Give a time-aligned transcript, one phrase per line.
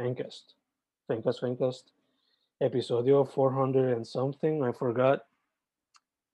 [0.00, 0.54] Fencast.
[1.06, 1.92] Fencast, Fencast.
[2.58, 5.26] Episodio 400 and something, I forgot.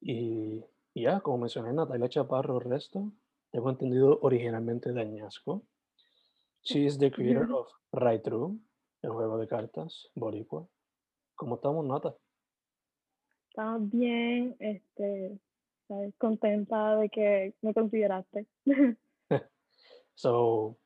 [0.00, 0.62] Y
[0.94, 3.10] ya, como mencioné, Natalia Chaparro, resto.
[3.50, 5.62] Tengo entendido originalmente de Añasco.
[6.62, 8.56] She is the creator of Right True,
[9.02, 10.68] el juego de cartas, Boricua.
[11.34, 12.14] ¿Cómo estamos, Nata?
[13.48, 15.40] Estamos bien, este,
[16.18, 18.46] contenta de que me consideraste.
[20.14, 20.76] so,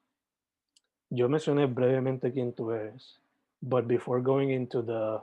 [1.11, 3.21] yo mencioné brevemente quién tú eres,
[3.61, 5.21] but before going into the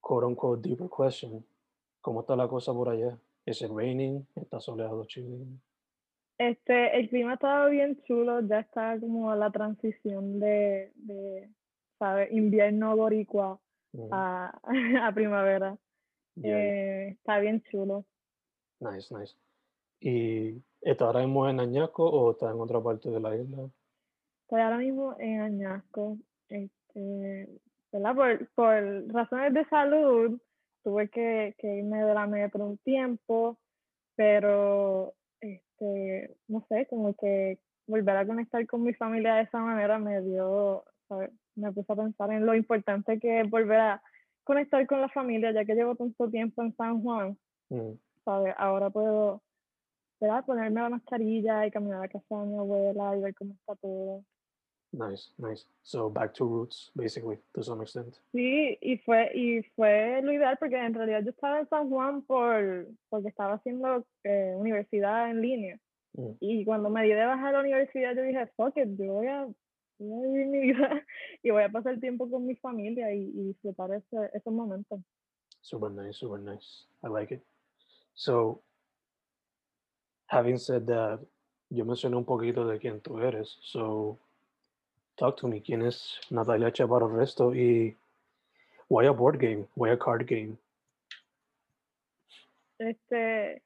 [0.00, 1.44] quote unquote deeper question,
[2.00, 3.18] ¿cómo está la cosa por allá?
[3.44, 4.26] ¿Es it raining?
[4.34, 5.38] ¿Está soleado Chile?
[6.38, 11.48] Este, el clima estaba bien chulo, ya está como la transición de, de
[11.98, 12.30] ¿sabes?
[12.32, 13.58] Invierno boricua
[13.96, 14.60] Mm, a,
[15.08, 15.76] a primavera.
[16.36, 18.04] yeah, Eh, está bien chulo.
[18.80, 19.34] Nice, nice.
[20.00, 23.70] ¿Y está ahora mismo en Añasco o está en otra parte de la isla?
[24.46, 26.18] Estoy ahora mismo en Añasco.
[26.48, 27.48] Este,
[27.92, 28.14] ¿verdad?
[28.14, 30.40] Por, por razones de salud,
[30.84, 33.58] tuve que, que irme de la metro un tiempo,
[34.14, 37.58] pero este, no sé, como que
[37.88, 41.30] volver a conectar con mi familia de esa manera me dio, ¿sabes?
[41.56, 44.02] me puse a pensar en lo importante que es volver a
[44.44, 47.36] conectar con la familia, ya que llevo tanto tiempo en San Juan,
[47.68, 48.54] Mm, ¿sabes?
[48.58, 49.42] Ahora puedo,
[50.20, 50.44] ¿verdad?
[50.44, 54.24] Ponerme la mascarilla y caminar a casa de mi abuela y ver cómo está todo.
[54.96, 55.66] Nice, nice.
[55.82, 58.18] So back to roots, basically, to some extent.
[58.32, 62.22] Sí, y fue, y fue lo ideal porque en realidad yo estaba en San Juan
[62.22, 65.78] por, porque estaba haciendo eh, universidad en línea.
[66.14, 69.12] Mm, Y cuando me di de bajar a la universidad, yo dije, fuck it, yo
[69.12, 69.46] voy a,
[69.98, 71.04] voy a vivir mi vida
[71.42, 75.00] y voy a pasar tiempo con mi familia y, y disfrutar ese, esos momentos.
[75.60, 76.86] Super nice, super nice.
[77.04, 77.42] I like it.
[78.14, 78.62] So,
[80.28, 81.20] having said that,
[81.68, 83.58] yo mencioné un poquito de quién tú eres.
[83.60, 84.18] So,
[85.16, 85.60] talk to me.
[85.60, 87.96] ¿Quién es Natalia Chaparro Resto y
[88.88, 89.66] why a board game?
[89.74, 90.56] Why a card game?
[92.78, 93.62] Este,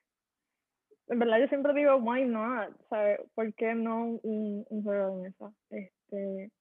[1.07, 2.69] en verdad yo siempre digo, why not?
[2.89, 3.19] ¿Sabes?
[3.35, 5.53] ¿Por qué no un, juego de mesa?
[5.69, 6.51] Este,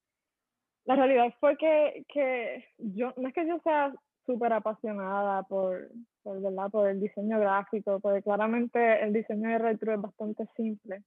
[0.84, 3.92] la realidad fue que, que yo, no es que yo sea
[4.26, 5.90] súper apasionada por,
[6.22, 6.70] por, ¿verdad?
[6.70, 11.04] por el diseño gráfico, porque claramente el diseño de retro es bastante simple,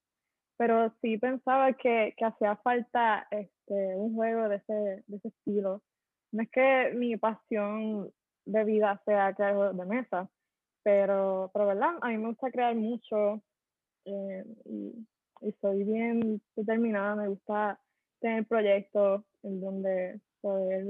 [0.56, 5.82] pero sí pensaba que, que hacía falta este, un juego de ese, de ese estilo.
[6.32, 8.10] No es que mi pasión
[8.46, 10.28] de vida sea crear juegos de mesa,
[10.82, 11.94] pero, pero ¿verdad?
[12.02, 13.42] A mí me gusta crear mucho
[14.04, 15.06] eh, y,
[15.40, 17.80] y soy bien determinada, me gusta
[18.20, 20.84] tener proyectos en donde poder,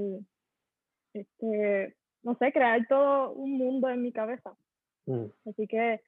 [1.13, 4.55] este, no sé, crear todo un mundo en mi cabeza.
[5.05, 6.01] Mm, Así que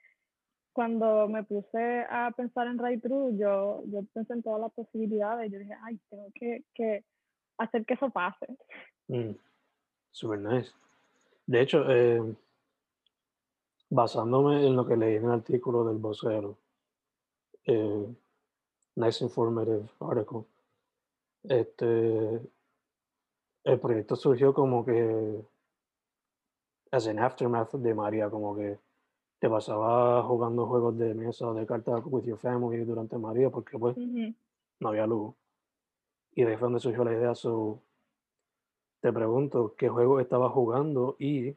[0.77, 5.51] cuando me puse a pensar en Ray True, yo, yo pensé en todas las posibilidades.
[5.51, 7.03] Yo dije, ay, tengo que, que
[7.57, 8.45] hacer que eso pase.
[9.07, 9.31] mm,
[10.11, 10.71] super nice.
[11.47, 12.21] De hecho, eh,
[13.89, 16.59] basándome en lo que leí en el artículo del vocero,
[17.65, 18.15] eh,
[18.97, 20.43] nice informative article,
[21.41, 22.39] este,
[23.63, 25.43] el proyecto surgió como que
[26.91, 28.77] as an aftermath de María, como que
[29.39, 33.77] te pasaba jugando juegos de mesa o de cartas with your family durante María, porque
[33.77, 34.33] pues Ujú.
[34.79, 35.35] no había luz.
[36.33, 37.81] Y de ahí fue donde surgió la idea, so,
[39.01, 41.55] te pregunto qué juego estabas jugando y,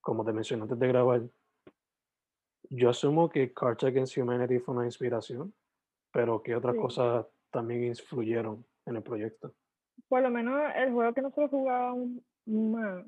[0.00, 1.22] como te mencioné antes de grabar,
[2.68, 5.54] yo asumo que Cards Against Humanity fue una inspiración,
[6.12, 6.80] pero ¿qué otras Sí.
[6.82, 9.54] cosas también influyeron en el proyecto?
[10.08, 12.08] Por lo menos el juego que nosotros jugábamos
[12.46, 13.04] más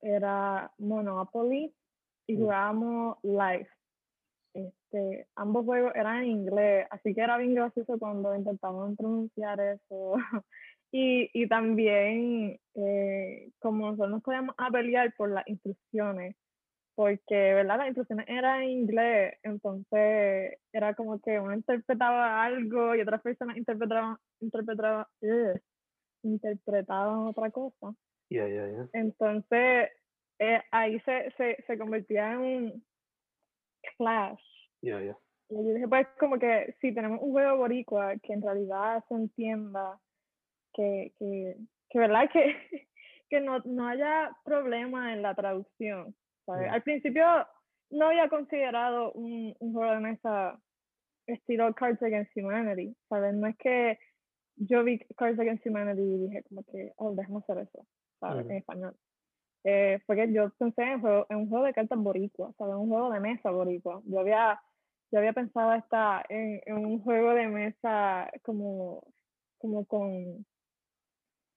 [0.00, 1.74] era Monopoly
[2.30, 2.40] y Mm.
[2.40, 3.70] jugábamos Life.
[4.54, 10.14] Este, ambos juegos eran en inglés, así que era bien gracioso cuando intentábamos pronunciar eso.
[10.92, 16.34] Y, y también, eh, como nosotros nos podíamos pelear por las instrucciones,
[16.96, 17.78] porque, ¿verdad?
[17.78, 23.56] Las instrucciones eran en inglés, entonces era como que uno interpretaba algo y otras personas
[23.56, 25.60] interpretaban, interpretaban, ugh,
[26.24, 27.94] interpretaban otra cosa.
[28.30, 28.88] Ya, ya, ya.
[28.92, 29.90] Entonces,
[30.40, 32.84] eh, ahí se, se, se convertía en un
[33.98, 34.42] clash.
[34.80, 35.16] Ya, ya.
[35.50, 39.14] Y yo dije, pues como que si tenemos un juego boricua que en realidad se
[39.14, 40.00] entienda,
[40.72, 41.56] que, que,
[41.90, 42.56] que verdad que,
[43.28, 46.14] que no, no haya problema en la traducción.
[46.46, 46.70] ¿sabes?
[46.70, 46.74] Mm.
[46.74, 47.24] Al principio
[47.90, 50.58] no había considerado un, un juego de mesa
[51.26, 53.34] estilo Cards Against Humanity, ¿sabes?
[53.34, 53.98] No es que
[54.56, 57.86] yo vi Cards Against Humanity y dije como que, oh, déjame hacer eso,
[58.20, 58.44] ¿sabes?
[58.44, 58.50] Ujú.
[58.50, 58.96] En español.
[59.64, 62.74] Eh, fue que yo pensé en, juego, en un juego de cartas boricua, ¿sabes?
[62.76, 64.00] Un juego de mesa boricua.
[64.06, 64.60] Yo había,
[65.10, 69.02] yo había pensado hasta en, en un juego de mesa como,
[69.58, 70.46] como con,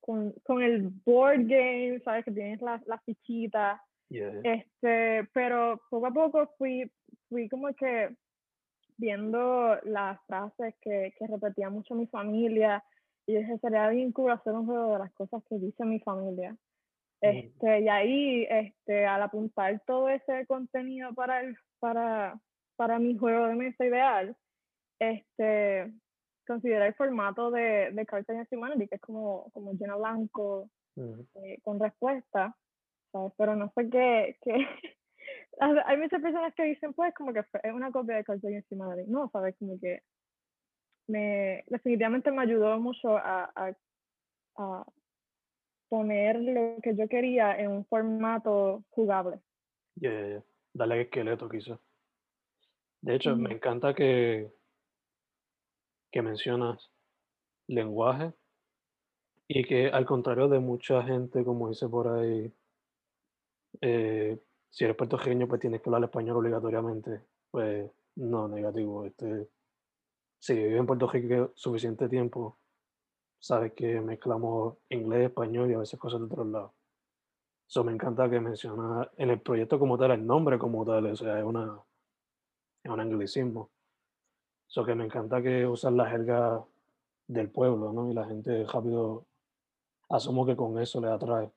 [0.02, 2.26] con, con el board game, ¿sabes?
[2.26, 3.80] Que tienes las, las fichitas.
[4.10, 4.32] Ya.
[4.44, 6.92] Este, pero poco a poco fui,
[7.30, 8.16] fui como que
[8.98, 12.84] viendo las frases que, que repetía mucho mi familia
[13.26, 16.56] y dije, sería bien cool hacer un juego de las cosas que dice mi familia.
[17.24, 22.40] Este, y ahí, este, al apuntar todo ese contenido para, el, para,
[22.76, 24.36] para mi juego de mesa ideal,
[25.00, 25.94] este,
[26.48, 31.26] consideré el formato de, de Cards Humanity, que es como, como lleno blanco, Ujú.
[31.36, 32.58] eh, con respuesta,
[33.12, 33.34] ¿sabes?
[33.38, 34.68] Pero no sé qué, qué-
[35.86, 39.10] hay muchas personas que dicen, pues, como que es una copia de Cards Against Humanity.
[39.10, 39.56] No, ¿sabes?
[39.58, 40.02] Como que
[41.08, 43.74] me, definitivamente me ayudó mucho a, a,
[44.58, 44.86] a
[45.94, 49.40] poner lo que yo quería en un formato jugable.
[49.96, 50.44] Ya, ya, ya.
[50.74, 51.80] Dale esqueleto, quizás.
[53.02, 53.58] De hecho, me Ujú.
[53.58, 54.52] encanta que,
[56.12, 56.90] que mencionas
[57.68, 58.34] lenguaje
[59.48, 62.52] y que al contrario de mucha gente, como dice por ahí,
[63.82, 64.40] eh,
[64.72, 67.22] si eres puertorriqueño, pues tienes que hablar español obligatoriamente.
[67.52, 69.06] Pues no, negativo.
[69.06, 69.48] Este,
[70.40, 72.58] si vives en Puerto Rico suficiente tiempo,
[73.44, 76.72] sabes que mezclamos inglés, español y a veces cosas de otros lados.
[77.68, 81.16] Eso me encanta que mencionas en el proyecto como tal, el nombre como tal, o
[81.16, 81.78] sea, es una
[82.84, 83.70] es un anglicismo.
[84.70, 86.64] Eso que me encanta que usas la jerga
[87.28, 88.10] del pueblo, ¿no?
[88.10, 89.26] Y la gente rápido
[90.10, 91.52] asumo que con eso le atrae.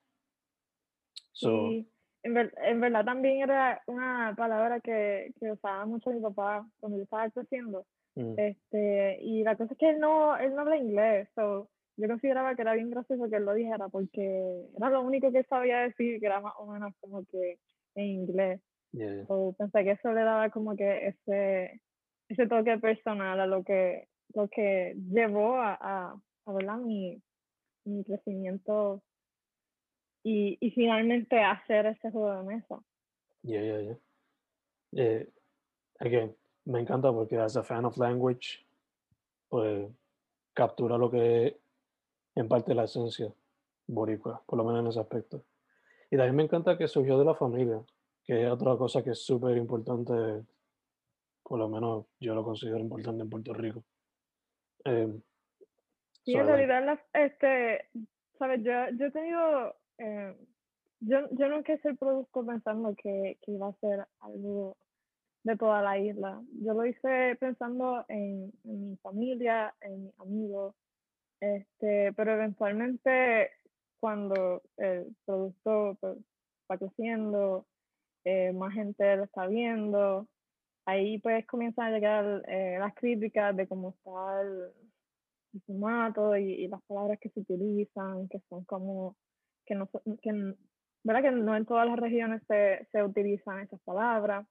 [1.32, 1.88] So, Y
[2.22, 6.98] en, ver- en verdad también era una palabra que, que usaba mucho mi papá cuando
[6.98, 7.86] yo estaba creciendo.
[8.16, 12.08] mm, Este, y la cosa es que él no, él no habla inglés, so, yo
[12.08, 15.46] consideraba que era bien gracioso que él lo dijera porque era lo único que él
[15.48, 17.58] sabía decir, que era más o menos como que
[17.94, 18.60] en inglés.
[18.93, 19.26] yeah.
[19.26, 21.81] So, pensé que eso le daba como que ese,
[22.28, 26.76] ese toque personal a lo que, lo que llevó a, a, a.
[26.76, 27.20] Mi,
[27.84, 29.02] mi crecimiento
[30.22, 32.80] y, y finalmente hacer ese juego de mesa.
[33.42, 33.99] Yeah, yeah, yeah.
[34.92, 35.28] Eh,
[36.00, 38.66] again, me encanta porque as a fan of language,
[39.49, 39.88] pues
[40.52, 41.59] captura lo que
[42.37, 43.33] en parte la esencia
[43.88, 45.43] boricua, por lo menos en ese aspecto.
[46.11, 47.83] Y también me encanta que surgió de la familia,
[48.25, 50.12] que es otra cosa que es súper importante,
[51.43, 53.83] por lo menos yo lo considero importante en Puerto Rico.
[54.85, 55.09] Eh,
[56.25, 57.88] Sí, so en realidad, las- este,
[58.38, 60.37] sabes, yo, yo he tenido, eh,
[61.00, 64.76] yo, yo nunca hice el producto pensando que, que iba a ser algo
[65.45, 66.43] de toda la isla.
[66.61, 70.75] Yo lo hice pensando en, en mi familia, en mis amigos,
[71.40, 73.50] este, pero eventualmente
[74.00, 76.19] cuando el producto pues,
[76.71, 77.66] va creciendo,
[78.25, 80.28] eh, más gente lo está viendo,
[80.87, 84.71] ahí pues comienzan a llegar eh, las críticas de cómo está el,
[85.55, 89.16] el formato y, y las palabras que se utilizan, que son como,
[89.64, 89.88] que no,
[90.23, 90.55] que,
[91.05, 91.23] ¿verdad?
[91.23, 94.47] Que no en todas las regiones se, se utilizan esas palabras.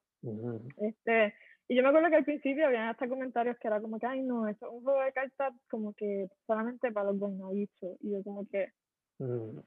[0.77, 1.33] Este,
[1.67, 4.21] y yo me acuerdo que al principio había hasta comentarios que era como que, ay
[4.21, 7.97] no, eso es un juego de cartas como que solamente para los buenabichos.
[8.01, 8.71] Y yo como que,
[9.19, 9.59] Mm,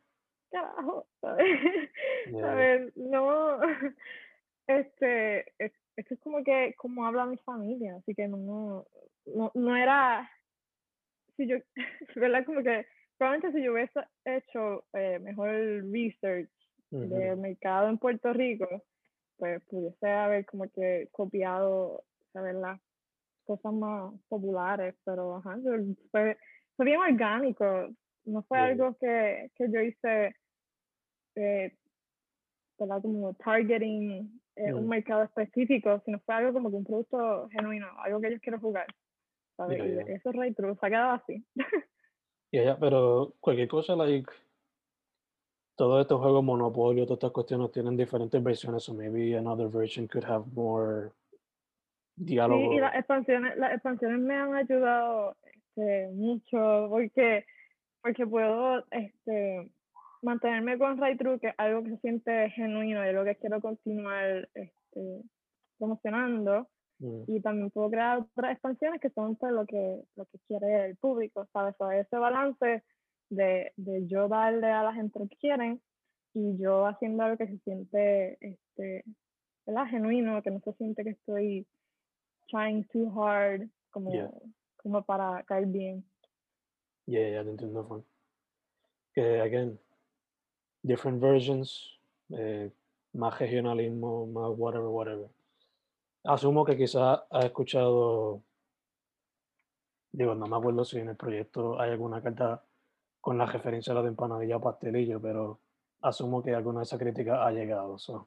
[0.50, 1.46] carajo, ¿sabes?
[2.26, 2.40] Yeah.
[2.42, 2.96] ¿Sabes?
[2.96, 3.58] No,
[4.66, 8.86] este, es, es que es como que, como habla mi familia, así que no,
[9.26, 10.30] no, no era,
[11.36, 11.56] si yo,
[12.16, 12.44] ¿verdad?
[12.44, 12.86] Como que
[13.16, 15.50] probablemente si yo hubiese hecho eh, mejor
[15.90, 16.50] research
[16.90, 18.66] del mercado en Puerto Rico,
[19.38, 22.80] pues pudiese haber como que copiado, saber las
[23.44, 25.58] cosas más populares, pero ajá,
[26.10, 26.36] fue,
[26.76, 27.88] fue bien orgánico,
[28.24, 30.34] no fue algo que, que yo hice,
[31.36, 31.74] eh,
[32.76, 38.20] como targeting eh, un mercado específico, sino fue algo como que un producto genuino, algo
[38.20, 38.86] que yo quiero jugar.
[39.56, 39.78] ¿sabes?
[39.78, 41.44] y eso es right true, se ha quedado así.
[42.50, 44.30] Ya, pero cualquier cosa, like,
[45.78, 50.24] todos estos juegos Monopolio, todas estas cuestiones tienen diferentes versiones, so maybe another version could
[50.24, 51.12] have more
[52.16, 52.72] diálogo.
[52.72, 57.46] Sí, y las expansiones, las expansiones me han ayudado este, mucho porque,
[58.02, 59.70] porque puedo este,
[60.20, 63.36] mantenerme con Ray True, que es algo que se siente genuino y es lo que
[63.36, 65.22] quiero continuar este,
[65.78, 66.66] promocionando.
[66.98, 67.22] Mm.
[67.28, 70.96] Y también puedo crear otras expansiones que son pues, lo, que, lo que quiere el
[70.96, 71.76] público, ¿sabes?
[71.78, 72.82] O ese balance
[73.30, 75.80] de, de, yo darle a la gente lo que quieren
[76.34, 79.04] y yo haciendo algo que se siente este,
[79.66, 79.86] ¿verdad?
[79.86, 81.66] genuino, que no se siente que estoy
[82.48, 84.10] trying too hard como,
[84.76, 86.04] como para caer bien.
[87.06, 88.04] Yeah, yeah, te entiendo,
[89.14, 89.78] Que, again,
[90.82, 91.98] different versions,
[92.30, 92.70] eh,
[93.14, 95.28] más regionalismo, más whatever, whatever.
[96.24, 98.42] Asumo que quizás ha escuchado,
[100.12, 102.62] digo, no me acuerdo si en el proyecto hay alguna carta
[103.20, 105.60] con la referencia a la de empanadilla o pastelillo, pero
[106.00, 107.98] asumo que alguna de esas críticas ha llegado.
[107.98, 108.18] Sí,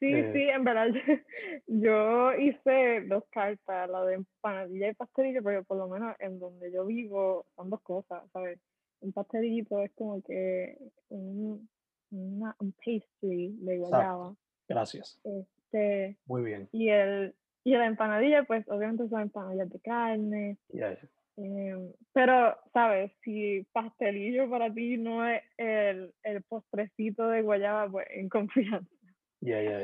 [0.00, 0.88] eh, sí, en verdad
[1.66, 6.72] yo hice dos cartas, la de empanadilla y pastelillo, pero por lo menos en donde
[6.72, 8.58] yo vivo son dos cosas, ¿sabes?
[9.00, 10.76] Un pastelito es como que
[11.08, 11.68] un,
[12.10, 14.34] una, un pastry de guayaba.
[14.68, 15.18] Gracias.
[15.24, 16.68] Este, Muy bien.
[16.72, 20.58] Y el y la empanadilla, pues obviamente son empanadillas de carne.
[20.72, 20.96] Yeah,
[21.42, 23.12] Em, pero, ¿sabes?
[23.22, 28.86] Si pastelillo para ti no es el, el postrecito de guayaba, pues en confianza.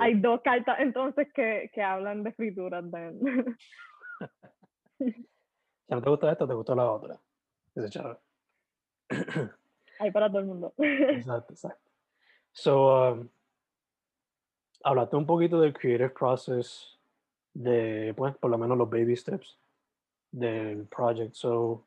[0.01, 2.85] Hay dos cartas entonces que, que hablan de frituras
[4.99, 5.05] si
[5.89, 7.19] no te gusta esta, te gustó la otra.
[9.99, 10.75] Hay para todo el mundo.
[10.79, 11.91] exacto, exacto.
[12.53, 13.29] So, um,
[14.85, 16.99] hablaste un poquito del creative process,
[17.55, 19.59] de, pues, por lo menos los baby steps
[20.37, 21.35] del project.
[21.35, 21.87] So,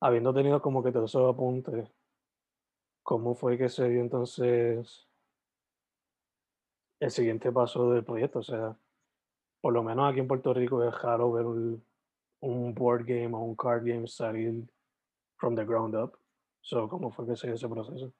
[0.00, 1.88] habiendo tenido como que todos esos apuntes,
[3.02, 5.08] ¿cómo fue que se dio entonces
[7.00, 8.40] el siguiente paso del proyecto?
[8.40, 8.76] O sea,
[9.62, 13.56] por lo menos aquí en Puerto Rico es raro ver un, board game o un
[13.56, 14.68] card game salir
[15.38, 16.18] from the ground up.
[16.60, 18.12] So, ¿cómo fue que se dio ese proceso?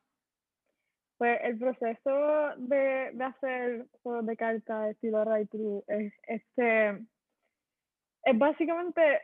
[1.18, 5.54] Pues el proceso de, de hacer juegos de cartas estilo Right
[5.88, 7.06] es este
[8.24, 9.20] es básicamente,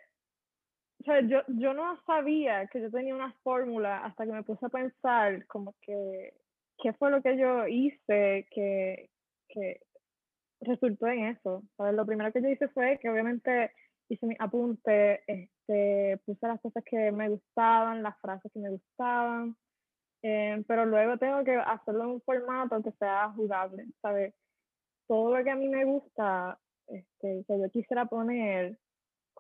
[1.00, 4.66] o sea, yo, yo no sabía que yo tenía una fórmula hasta que me puse
[4.66, 6.34] a pensar como que
[6.78, 9.10] qué fue lo que yo hice que,
[9.48, 9.80] que
[10.60, 11.62] resultó en eso.
[11.76, 11.94] ¿sabes?
[11.94, 13.72] Lo primero que yo hice fue que obviamente
[14.08, 19.56] hice mi apunte, este, puse las cosas que me gustaban, las frases que me gustaban,
[20.22, 24.34] eh, pero luego tengo que hacerlo en un formato que sea jugable, ¿sabes?
[25.06, 28.76] Todo lo que a mí me gusta, este, que yo quisiera poner,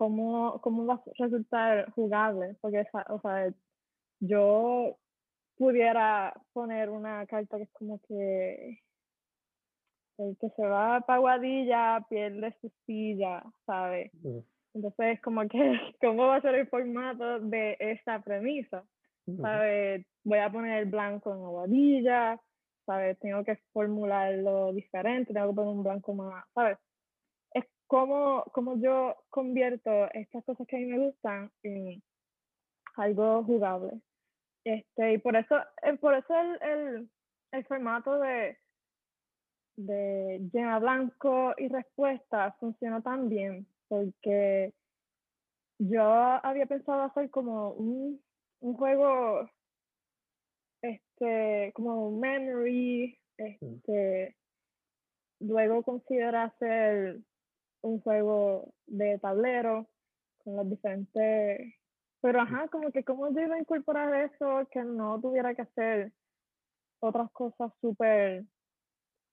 [0.00, 3.52] cómo, cómo va a resultar jugable, porque, o sea,
[4.18, 4.96] yo
[5.58, 8.80] pudiera poner una carta que es como que
[10.16, 14.10] el que se va para Guadilla pierde su silla, ¿sabes?
[14.72, 15.58] Entonces, como que,
[16.00, 18.82] ¿cómo va a ser el formato de esta premisa?
[19.38, 20.06] ¿Sabes?
[20.24, 22.40] Voy a poner el blanco en Aguadilla,
[22.86, 23.18] ¿sabes?
[23.18, 26.78] Tengo que formularlo diferente, tengo que poner un blanco más, ¿sabes?
[27.90, 32.00] Cómo, cómo yo convierto estas cosas que a mí me gustan en
[32.94, 34.00] algo jugable.
[34.64, 37.10] Este, y por eso, eh, por eso el, el,
[37.50, 38.58] el formato de,
[39.76, 44.72] de llena blanco y respuesta funciona tan bien, porque
[45.80, 48.22] yo había pensado hacer como un,
[48.60, 49.50] un juego,
[50.80, 54.36] este, como un memory, este,
[55.40, 57.18] luego considera hacer
[57.82, 59.88] un juego de tablero
[60.44, 61.74] con los diferentes...
[62.22, 66.12] Pero ajá, como que cómo yo iba a incorporar eso que no tuviera que hacer
[67.00, 68.44] otras cosas súper...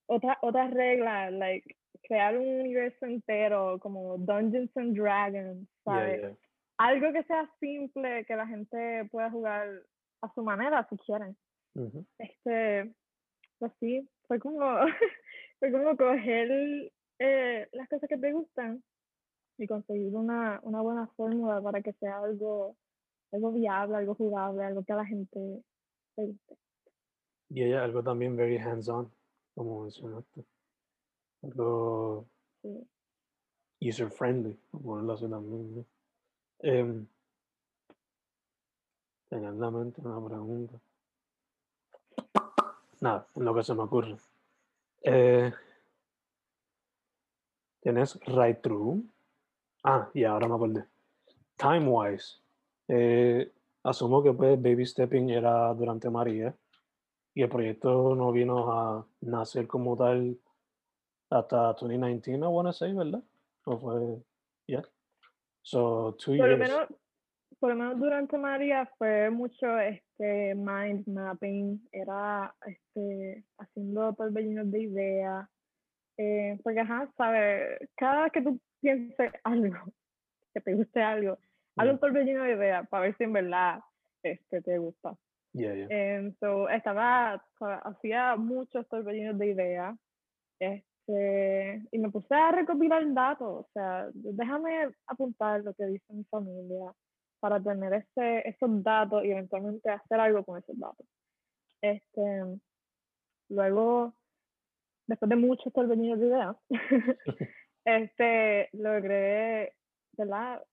[0.10, 1.76] Otra, otras reglas, like
[2.08, 6.38] crear un universo entero como Dungeons and Dragons, ¿sabes?
[6.78, 9.68] Algo que sea simple, que la gente pueda jugar
[10.22, 11.36] a su manera si quieren.
[12.18, 12.94] Este,
[13.60, 14.60] pues sí, fue como,
[15.60, 18.84] fue como coger eh, las cosas que te gustan
[19.58, 22.76] y conseguir una, una buena fórmula para que sea algo
[23.32, 25.64] algo viable, algo jugable, algo que a la gente
[26.16, 26.58] le guste.
[27.50, 29.12] Y ella algo también very hands-on,
[29.56, 30.46] como mencionaste.
[31.44, 32.26] Algo
[32.62, 32.88] Sí.
[33.82, 35.76] user-friendly, como lo hace también.
[35.76, 35.86] ¿no?
[36.60, 37.08] Em,
[39.30, 40.80] tenía en la mente una pregunta.
[43.00, 44.18] Nada, en lo que se me ocurre.
[45.04, 45.52] Eh,
[47.88, 49.02] ¿Tienes right through?
[49.86, 50.84] Ah, y ahora me acordé.
[51.56, 52.42] Time wise.
[52.90, 53.50] eh,
[53.82, 56.54] asumo que pues Baby Stepping era durante María
[57.34, 60.38] y el proyecto no vino a nacer como tal
[61.30, 63.24] hasta 2019, I wanna say, ¿verdad?
[63.64, 64.22] ¿O fue?
[64.68, 64.84] Yeah.
[65.62, 66.70] So, two Por lo years.
[66.70, 66.88] menos,
[67.58, 74.82] por lo menos durante María fue mucho este mind mapping, era este haciendo torbellinos de
[74.82, 75.50] ideas.
[76.18, 79.94] Eh, porque ajá, sabes, cada vez que tú pienses algo,
[80.54, 81.38] que te guste algo,
[81.76, 83.80] haz un torbellino de ideas para ver si en verdad
[84.24, 85.16] este te gusta.
[85.54, 85.88] yeah, yeah.
[85.90, 87.42] Em, so, estaba,
[87.84, 89.96] hacía muchos torbellinos de ideas.
[90.60, 93.66] Este, y me puse a recopilar datos.
[93.66, 96.92] O sea, déjame apuntar lo que dice mi familia
[97.40, 101.06] para tener ese, esos datos y eventualmente hacer algo con esos datos.
[101.82, 102.44] Este,
[103.50, 104.14] luego,
[105.08, 106.56] después de muchos torbellinos de ideas,
[107.86, 109.74] este, logré,
[110.18, 110.64] ¿verdad?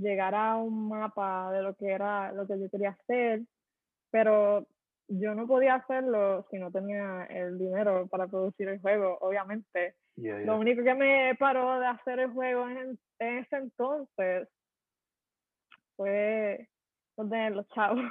[0.00, 3.42] llegar a un mapa de lo que era lo que yo quería hacer,
[4.10, 4.66] pero
[5.08, 9.94] yo no podía hacerlo si no tenía el dinero para producir el juego, obviamente.
[10.16, 10.54] Yeah, Lo yeah.
[10.54, 14.48] único que me paró de hacer el juego en, en ese entonces
[15.96, 16.68] fue
[17.16, 18.04] no tener los chavos.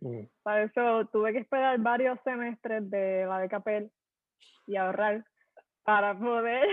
[0.00, 3.90] Mm, Para eso tuve que esperar varios semestres de la beca PEL
[4.66, 5.24] y ahorrar
[5.84, 6.66] para poder.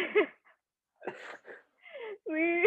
[2.27, 2.63] sí,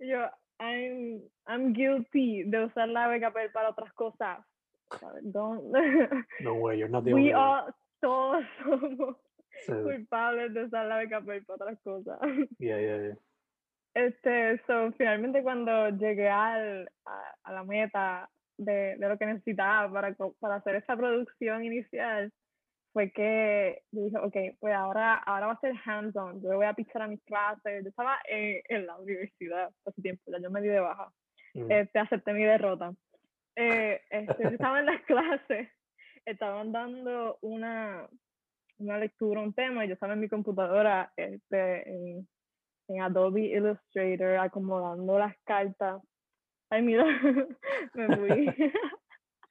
[0.00, 0.28] yo,
[0.58, 4.38] I'm, I'm guilty de usar la beca para otras cosas.
[6.40, 7.42] No way, you're not the We only one.
[7.42, 9.16] all, todos somos
[9.66, 12.18] Sí, culpables de usar la beca para otras cosas.
[12.58, 13.16] yeah, yeah, yeah.
[13.94, 19.92] Este, so, finalmente cuando llegué al, a, a la meta de, de lo que necesitaba
[19.92, 22.32] para, para hacer esa producción inicial,
[22.94, 26.72] fue que yo dije, ok, pues ahora, ahora va a ser hands-on, yo voy a
[26.72, 30.62] pichar a mis clases, yo estaba en, en la universidad hace tiempo, ya yo me
[30.62, 31.12] di de baja,
[31.54, 32.92] Mm, este, acepté mi derrota.
[33.56, 35.68] Eh, este, yo estaba en las clases,
[36.24, 38.08] estaban dando una,
[38.78, 42.28] una lectura, un tema, y yo estaba en mi computadora, este, en,
[42.88, 46.02] en Adobe Illustrator, acomodando las cartas.
[46.70, 47.04] Ay, mira,
[47.94, 48.50] me fui.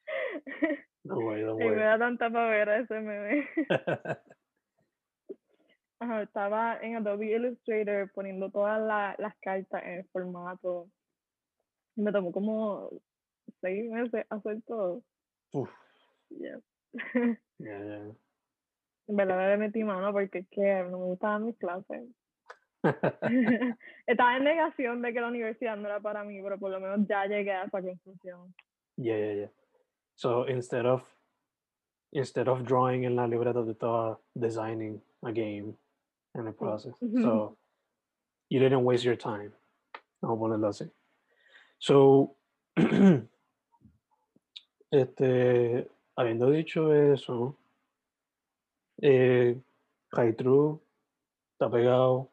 [1.03, 3.47] No way, no y me da tanta pavera ese meme.
[5.99, 10.89] Ajá, estaba en Adobe Illustrator poniendo todas la- las cartas en el formato.
[11.95, 12.89] Y me tomó como
[13.61, 15.03] seis meses hacer todo.
[15.53, 15.69] Uf,
[16.29, 16.61] Yes.
[17.59, 18.11] yeah, yeah.
[19.07, 22.03] En verdad le metí mano porque es que no me gustaban mis clases.
[24.07, 27.07] Estaba en negación de que la universidad no era para mí, pero por lo menos
[27.07, 28.53] ya llegué a esa conclusión.
[28.97, 29.51] Yeah, yeah, yeah.
[30.15, 31.03] So instead of
[32.13, 35.75] instead of drawing en la libreta, te estaba designing a game
[36.35, 36.93] in the process.
[37.21, 37.57] So
[38.49, 39.51] you didn't waste your time.
[40.21, 40.89] Vamos a ponerlo así.
[41.79, 42.35] So,
[44.91, 47.57] este, habiendo dicho eso,
[49.01, 49.57] eh,
[50.13, 50.79] Haitru,
[51.53, 52.29] está pegado.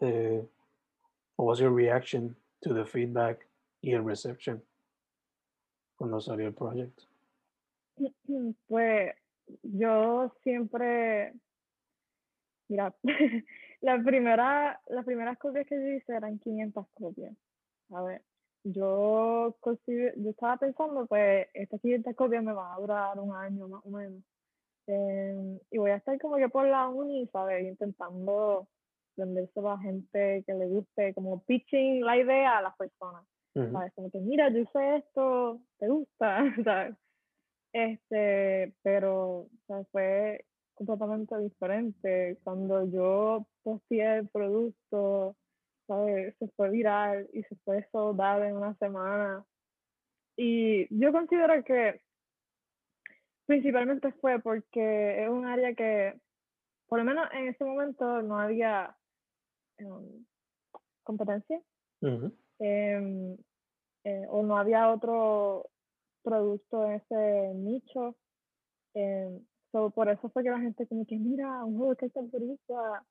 [0.00, 0.40] Eh,
[1.36, 3.46] what was your reaction to the feedback
[3.82, 4.62] y el reception
[6.00, 7.02] cuando salió el proyecto?
[8.66, 9.12] Pues
[9.62, 11.34] yo siempre,
[12.68, 12.94] mira,
[13.82, 17.36] la primera, las primeras copias que yo hice eran 500 copias.
[17.90, 18.22] A ver,
[18.64, 19.54] yo,
[19.86, 23.90] yo estaba pensando, pues estas 500 copias me van a durar un año más o
[23.90, 24.22] menos.
[24.86, 27.62] Em, y voy a estar como que por la uni, ¿sabes?
[27.68, 28.68] Intentando
[29.18, 33.22] vendérselo a gente que le guste, como pitching la idea a las personas.
[33.54, 33.72] Ujú.
[33.72, 33.92] ¿sabes?
[33.94, 36.38] Como que, mira, yo hice esto, ¿te gusta?
[36.64, 36.96] ¿sabes?
[37.72, 42.38] Este, pero, o sea, fue completamente diferente.
[42.42, 45.36] Cuando yo posteé el producto,
[45.86, 46.34] ¿sabes?
[46.38, 49.44] Se fue viral y se fue soldado en una semana.
[50.36, 52.00] Y yo considero que
[53.46, 56.18] principalmente fue porque es un área que,
[56.88, 58.96] por lo menos en ese momento, no había
[59.78, 60.24] em,
[61.02, 61.60] competencia
[62.00, 62.26] Ujú.
[62.26, 65.70] em, eh, o no había otro
[66.22, 68.16] producto en ese nicho.
[68.94, 69.40] em,
[69.72, 73.04] so, por eso fue que la gente como que mira, un juego que está boricua",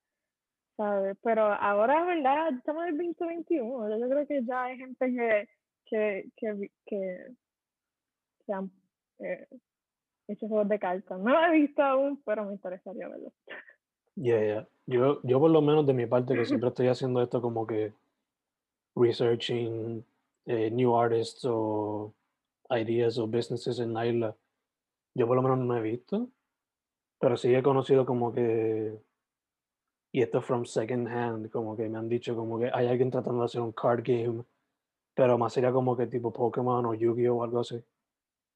[0.78, 1.18] ¿sabes?
[1.24, 2.50] Pero ahora, ¿verdad?
[2.58, 5.50] Estamos en el 2021, yo creo que ya hay gente que,
[5.86, 7.28] que, que, que
[8.46, 8.72] se han
[9.20, 9.48] eh,
[10.28, 11.20] hecho juegos de cartas.
[11.20, 13.34] No lo he visto aún, pero me interesaría verlo.
[14.16, 14.68] Yeah, yeah.
[14.86, 17.94] Yo, yo por lo menos de mi parte que siempre estoy haciendo esto como que
[19.00, 20.04] researching
[20.46, 22.14] eh, new artists o
[22.70, 24.36] ideas o businesses en la isla.
[25.16, 26.30] Yo por lo menos no he visto,
[27.20, 29.00] pero sí he conocido como que,
[30.12, 33.40] y esto from second hand, como que me han dicho como que hay alguien tratando
[33.40, 34.44] de hacer un card game,
[35.16, 37.82] pero más sería como que tipo Pokémon o Yu-Gi-Oh o algo así.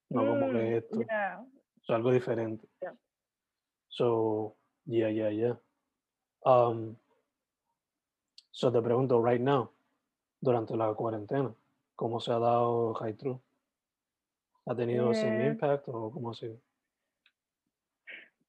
[0.09, 0.99] No como Mm, que esto.
[1.01, 1.45] yeah.
[1.81, 2.67] So, algo diferente.
[2.81, 2.93] Yeah.
[3.89, 5.55] So, yeah, yeah, yeah.
[6.45, 6.95] Um,
[8.51, 9.69] so te pregunto, right now,
[10.43, 11.53] durante la cuarentena,
[11.95, 13.39] ¿cómo se ha dado High True?
[14.65, 16.57] ¿Ha tenido ese Eh, impact o cómo ha sido?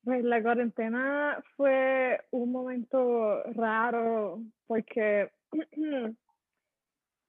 [0.02, 5.30] Pues la cuarentena fue un momento raro porque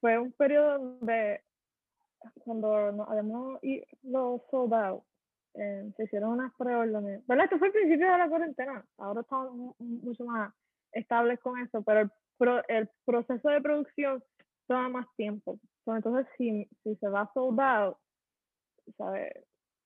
[0.01, 1.41] fue un periodo donde
[2.43, 5.03] cuando nos habíamos ido sold out,
[5.53, 7.25] eh, se hicieron unas preórdenes.
[7.27, 7.45] ¿Verdad?
[7.45, 8.83] Esto fue el principio de la cuarentena.
[8.97, 10.51] Ahora estamos mu- mucho más
[10.91, 14.23] estables con eso, pero el, pro- el proceso de producción
[14.67, 15.59] toma más tiempo.
[15.85, 17.97] So, Entonces, si, si se va sold out,
[18.97, 19.33] ¿sabes?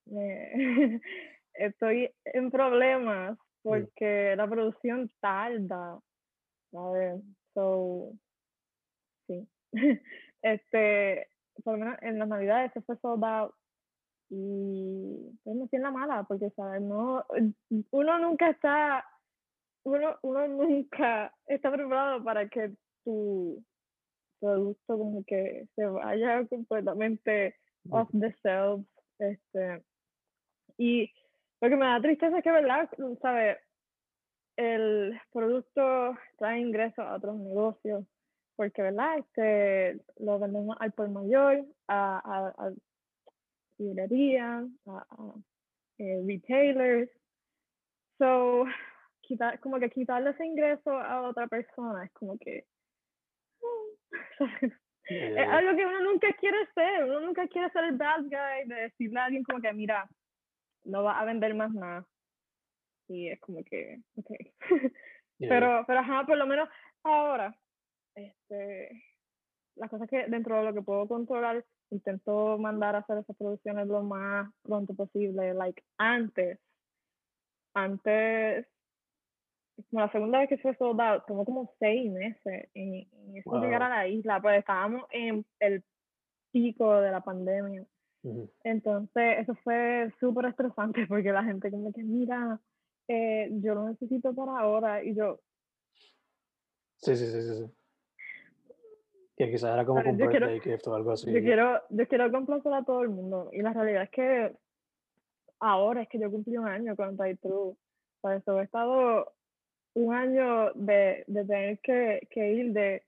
[0.06, 1.00] Me-
[1.54, 6.00] estoy en problemas porque la producción tarda,
[6.72, 7.22] ¿sabes?
[7.54, 8.12] So,
[9.26, 9.48] sí.
[10.42, 11.28] este,
[11.64, 13.54] por lo menos en las navidades se fue sold out
[14.30, 16.80] y pues me siento mala porque, ¿sabes?
[16.82, 17.24] No,
[17.90, 19.04] uno nunca está,
[19.84, 22.72] uno, uno nunca está preparado para que
[23.04, 23.64] tu
[24.40, 27.54] producto como que se vaya completamente
[27.90, 28.86] off the shelves,
[29.18, 29.82] este,
[30.76, 31.12] y
[31.60, 32.88] lo que me da tristeza es que, ¿verdad?
[33.20, 33.58] ¿Sabes?
[34.56, 38.04] El producto trae ingresos a otros negocios,
[38.56, 39.18] porque, ¿verdad?
[39.18, 42.72] Este, lo vendemos al por mayor, a, a, a
[43.78, 45.34] librerías, a, a,
[45.98, 47.10] eh, retailers.
[48.18, 48.64] So,
[49.20, 52.64] quitar, como que quitarle ese ingreso a otra persona es como que...
[55.10, 55.58] Es yeah.
[55.58, 59.18] algo que uno nunca quiere ser, uno nunca quiere ser el bad guy de decirle
[59.18, 60.08] a alguien como que, mira,
[60.84, 62.06] no va a vender más nada.
[63.08, 64.30] Y es como que, ok.
[65.40, 66.68] Yeah, pero, pero ajá, por lo menos
[67.02, 67.58] ahora,
[68.14, 69.02] este,
[69.76, 73.86] las cosas que dentro de lo que puedo controlar, intento mandar a hacer esas producciones
[73.88, 76.58] lo más pronto posible, like antes,
[77.74, 78.66] antes,
[79.90, 83.82] como la segunda vez que fue sold out, tomó como seis meses en, eso llegar
[83.82, 83.96] a Wow.
[83.96, 85.82] la isla, pues estábamos en el
[86.52, 87.84] pico de la pandemia.
[88.22, 88.50] Ujú.
[88.64, 92.60] Entonces, eso fue súper estresante porque la gente como que, mira,
[93.08, 95.02] eh, yo lo necesito para ahora.
[95.02, 95.40] Y yo,
[96.96, 97.72] Sí, sí, sí, sí, sí.
[99.36, 101.32] Que quizás era como con yo quiero- birthday gift o algo así.
[101.32, 103.48] yo quiero, yo quiero complacer a todo el mundo.
[103.52, 104.54] Y la realidad es que
[105.60, 107.74] ahora es que yo cumplí un año con Tai True.
[108.20, 109.32] Por eso he estado
[109.94, 113.02] un año de, de tener que, que ir de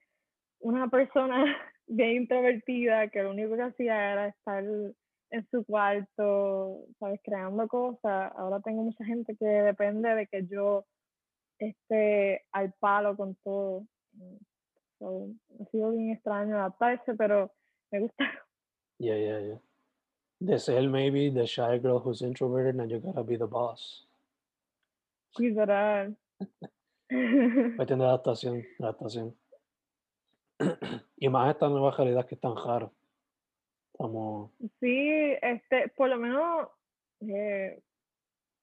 [0.60, 1.44] una persona
[1.86, 7.20] bien introvertida que lo único que hacía era estar en su cuarto, ¿sabes?
[7.24, 8.32] Creando cosas.
[8.36, 10.84] Ahora tengo mucha gente que depende de que yo
[11.58, 13.86] esté al palo con todo.
[14.98, 15.28] So,
[15.60, 17.50] ha sido bien extraño adaptarse, pero
[17.90, 18.24] me gusta.
[18.98, 19.58] Yeah, yeah, yeah.
[20.38, 24.04] De ser maybe the shy girl who's introverted and you gotta be the boss.
[25.36, 26.14] Literal.
[27.76, 29.36] Cuestión de adaptación, adaptación.
[31.16, 32.54] y más esta nueva realidad que es tan.
[33.92, 34.50] Estamos,
[34.80, 36.68] Sí, este, por lo menos
[37.20, 37.80] eh,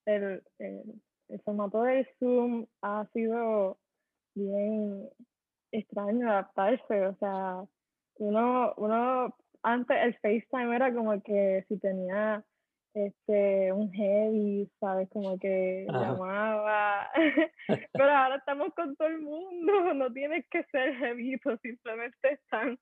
[0.06, 3.78] el, el, el formato del Zoom ha sido
[4.34, 5.10] bien
[5.72, 7.08] extraño adaptarse.
[7.08, 7.63] O sea,
[8.15, 12.44] uno, uno antes el FaceTime era como que si tenía
[12.93, 15.10] este un heavy, ¿sabes?
[15.10, 16.13] Como que Ajá.
[16.13, 17.10] llamaba.
[17.93, 22.80] Pero ahora estamos con todo el mundo, no tienes que ser heavy, simplemente están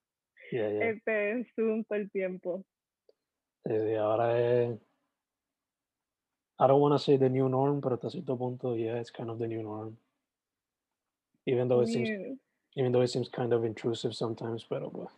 [0.52, 0.90] yeah, yeah.
[0.90, 2.64] este, en Zoom todo el tiempo.
[3.66, 4.80] Sí, sí, ahora es.
[6.60, 9.30] I don't want to say the new norm, pero hasta cierto punto, yeah, it's kind
[9.30, 9.98] of the new norm.
[11.46, 12.10] Even though it seems,
[12.76, 15.10] even though it seems kind of intrusive sometimes, pero pues.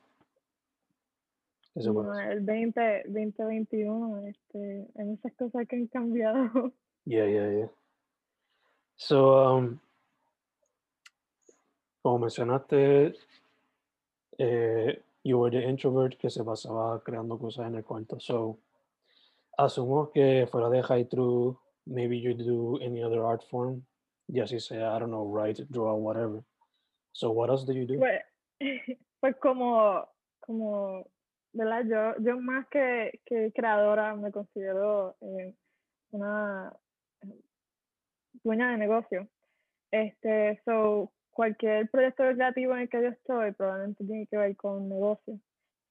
[1.79, 2.31] ¿Qué se puede no, hacer?
[2.31, 6.73] el 20, 2021, este, hay muchas cosas que han cambiado.
[7.05, 7.69] Yeah, yeah, yeah.
[8.97, 9.79] So, um,
[12.03, 13.15] como mencionaste,
[14.37, 18.19] eh, you were the introvert que se pasaba creando cosas en el cuarto.
[18.19, 18.59] So,
[19.57, 23.81] asumo que fuera de high true, maybe you do any other art form.
[24.27, 26.43] Ya si sea, I don't know, write, draw, whatever.
[27.13, 27.97] So, what else do you do?
[27.97, 28.21] Pues,
[29.21, 30.05] pues como,
[30.41, 31.07] como
[31.53, 31.85] ¿verdad?
[31.85, 35.53] Yo, yo más que, que creadora me considero eh,
[36.11, 36.73] una
[38.43, 39.27] dueña de negocio.
[39.91, 44.89] Este, so, cualquier proyecto creativo en el que yo estoy probablemente tiene que ver con
[44.89, 45.39] negocio.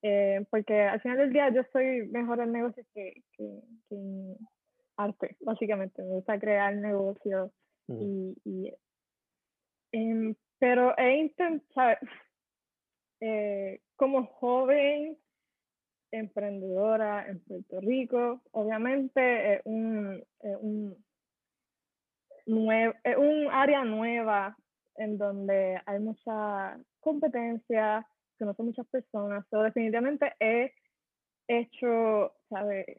[0.02, 4.36] Eh, porque al final del día yo soy mejor en negocios que, que, en
[4.96, 6.02] arte, básicamente.
[6.02, 7.50] Me gusta crear negocios
[7.88, 8.02] Mm.
[8.02, 8.74] y, y
[9.92, 11.96] em, pero he intentado,
[13.20, 15.16] eh, como joven
[16.10, 20.24] emprendedora en Puerto Rico, obviamente es un,
[22.46, 24.56] un, área nueva
[24.96, 28.06] en donde hay mucha competencia,
[28.38, 30.72] conozco muchas personas, pero definitivamente he
[31.48, 32.98] hecho, ¿sabe?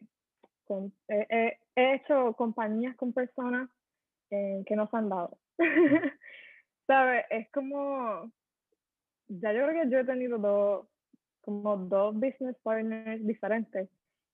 [0.66, 3.70] Con, he, he- he hecho compañías con personas
[4.32, 5.38] eh, que no se han dado.
[6.88, 7.26] ¿Sabes?
[7.30, 8.32] Es como,
[9.30, 10.88] ya yo creo que yo he tenido dos,
[11.50, 13.90] como dos business partners diferentes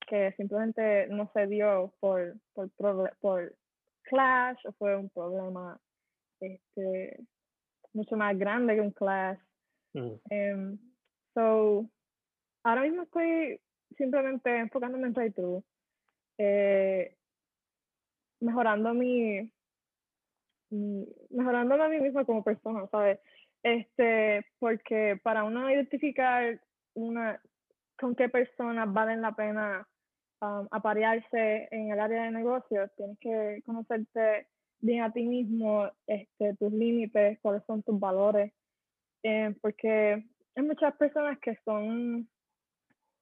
[0.08, 3.56] que simplemente no se dio por, por,
[4.04, 5.80] clash o fue un problema
[6.42, 7.26] este,
[7.94, 9.40] mucho más grande que un clash.
[9.94, 10.14] Mm.
[10.30, 10.78] Em,
[11.34, 11.90] so,
[12.64, 13.60] ahora mismo estoy
[13.98, 15.64] simplemente enfocándome en playthrough,
[16.38, 17.16] eh,
[18.42, 19.50] mejorando mi,
[20.70, 23.20] mi- mejorándome a mí misma como persona, ¿sabes?
[23.64, 26.62] Este, porque para uno identificar
[26.96, 27.40] una,
[27.98, 29.88] con qué personas valen la pena
[30.42, 34.48] um, aparearse en el área de negocios, tienes que conocerte
[34.80, 38.52] bien a ti mismo, este, tus límites, cuáles son tus valores,
[39.24, 42.30] eh, porque hay muchas personas que son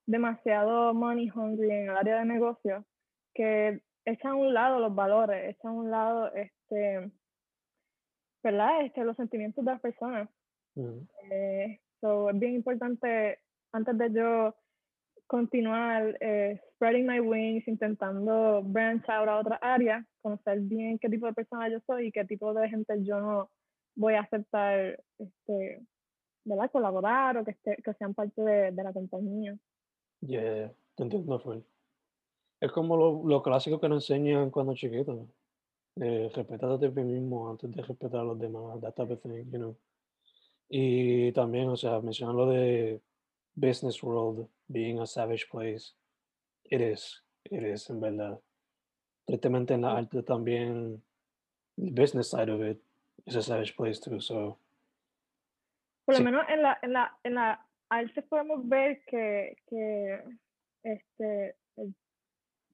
[0.05, 2.83] demasiado money hungry en el área de negocios
[3.33, 7.12] que echan a un lado los valores, echan a un lado este,
[8.43, 8.86] ¿verdad?
[8.86, 10.29] Este, los sentimientos de las personas.
[10.75, 11.07] Mm.
[11.31, 13.39] Eh, so, es bien importante,
[13.73, 14.55] antes de yo
[15.27, 21.25] continuar eh, spreading my wings, intentando branch out a otra área, conocer bien qué tipo
[21.25, 23.49] de persona yo soy y qué tipo de gente yo no
[23.95, 25.86] voy a aceptar, este,
[26.45, 26.71] ¿verdad?
[26.71, 29.57] Colaborar o que, esté, que sean parte de, de la compañía.
[30.21, 31.59] Yeah, te entiendo full.
[32.62, 35.27] Es como lo, lo clásico que nos enseñan cuando chiquitos.
[35.95, 39.45] Eh, respétate a ti mismo antes de respetar a los demás, that type of thing,
[39.51, 39.77] you know.
[40.69, 43.01] Y también, o sea, mencionan lo de
[43.55, 45.93] business world being a savage place.
[46.71, 48.39] It is, it is, en verdad.
[49.27, 51.01] Tristemente en la arte también,
[51.77, 52.81] the business side of it
[53.25, 54.57] is a savage place too, so,
[56.05, 56.23] Por lo Sí.
[56.25, 60.21] menos en la, en la, en la arte podemos ver que, que
[60.83, 61.55] este,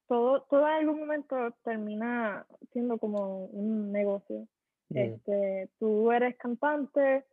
[0.07, 4.47] todo, todo en algún momento termina siendo como un negocio.
[4.89, 7.25] mm, Este, tú eres cantante,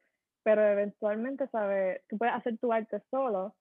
[0.46, 2.02] pero eventualmente, ¿sabes?
[2.08, 3.56] Tú puedes hacer tu arte solo,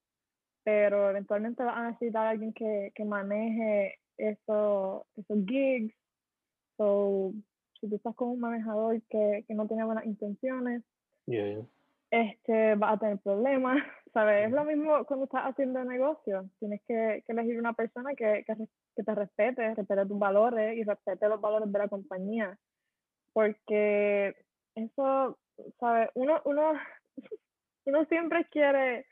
[0.63, 5.95] pero eventualmente vas a necesitar a alguien que, que maneje eso, esos gigs.
[6.77, 7.33] So,
[7.81, 10.83] si tú estás con un manejador que, que no tiene buenas intenciones,
[11.25, 11.65] yeah, yeah.
[12.11, 13.77] este, vas a tener problemas,
[14.13, 14.45] ¿sabes?
[14.45, 16.51] Es lo mismo cuando estás haciendo negocio.
[16.59, 18.55] Tienes que, que elegir una persona que, que,
[18.95, 22.55] que te respete, respete tus valores y respete los valores de la compañía.
[23.33, 24.35] Porque
[24.75, 25.39] eso,
[25.79, 26.09] ¿sabes?
[26.15, 26.73] Uno, uno,
[27.85, 29.05] uno siempre quiere,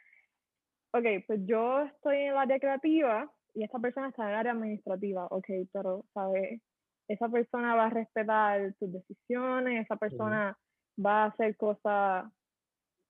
[0.92, 4.52] ok, pues yo estoy en el área creativa y esta persona está en el área
[4.54, 6.62] administrativa, ok, pero, ¿sabes?
[7.08, 10.58] Esa persona va a respetar tus decisiones, esa persona
[11.04, 12.32] va a hacer cosas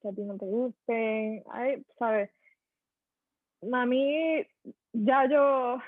[0.02, 2.32] que a ti no te gusten, ay, ¿sabes?
[3.72, 4.46] A mí,
[4.92, 5.80] ya yo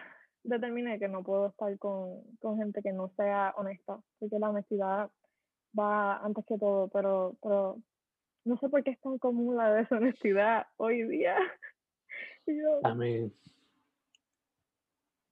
[0.43, 5.09] determiné que no puedo estar con, con gente que no sea honesta, porque la honestidad
[5.77, 7.77] va antes que todo, pero, pero
[8.45, 11.35] no sé por qué es tan común la deshonestidad hoy día.
[12.47, 13.31] Yo, I mean,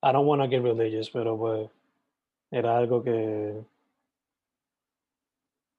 [0.01, 1.69] I don't want to get religious, pero pues
[2.51, 3.63] era algo que,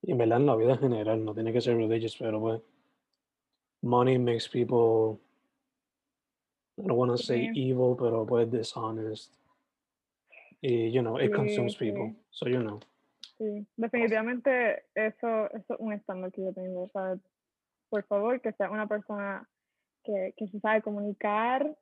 [0.03, 2.61] y en verdad en la vida en general, no tiene que ser religious, pero pues,
[3.83, 5.21] money makes people,
[6.79, 9.33] I don't want to say evil, pero pues dishonest.
[10.63, 12.81] Y, you know, it consumes people, so you know.
[13.39, 16.85] Sí, definitivamente eso, eso es un estándar que yo tengo.
[16.85, 17.17] O sea,
[17.89, 19.49] por favor, que sea una persona
[20.05, 21.77] que, que se sabe comunicar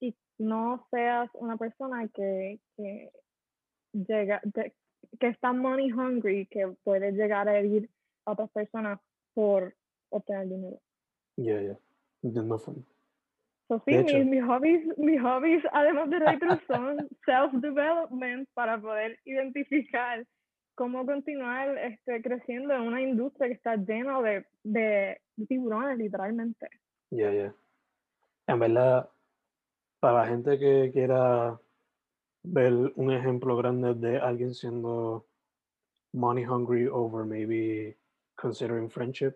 [0.00, 3.10] y no seas una persona que, que
[3.92, 4.74] llega, de-
[5.20, 7.88] que está money hungry, que puede llegar a herir
[8.24, 9.00] a otras personas
[9.34, 9.74] por
[10.10, 10.80] obtener dinero.
[11.36, 11.78] Yeah, yeah.
[12.22, 12.82] Entiendo full.
[13.68, 19.18] So, sí, De mis, mis hobbies, mis hobbies, además de retro, son self-development para poder
[19.24, 20.26] identificar
[20.78, 26.68] cómo continuar este, creciendo en una industria que está llena de, de tiburones, literalmente.
[27.10, 27.54] Yeah, yeah.
[28.46, 29.10] En verdad,
[29.98, 31.60] para la gente que quiera
[32.44, 35.26] ver un ejemplo grande de alguien siendo
[36.12, 37.98] money hungry over maybe
[38.36, 39.34] considering friendship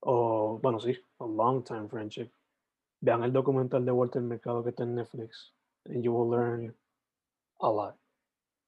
[0.00, 2.30] o bueno sí a long time friendship
[3.00, 5.54] vean el documental de Walter Mercado que está en Netflix
[5.86, 6.74] and you will learn
[7.60, 8.01] a lot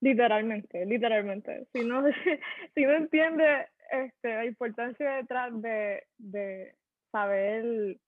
[0.00, 2.02] literalmente literalmente si no
[2.74, 6.74] si no entiende este, la importancia detrás de, de
[7.12, 7.98] saber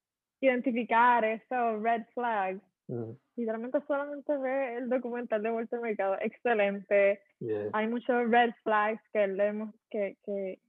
[0.40, 7.68] identificar esos red flags Mm, literalmente solamente ve el documental de Walter Mercado excelente yeah.
[7.72, 10.60] hay muchos red flags que leemos que, que,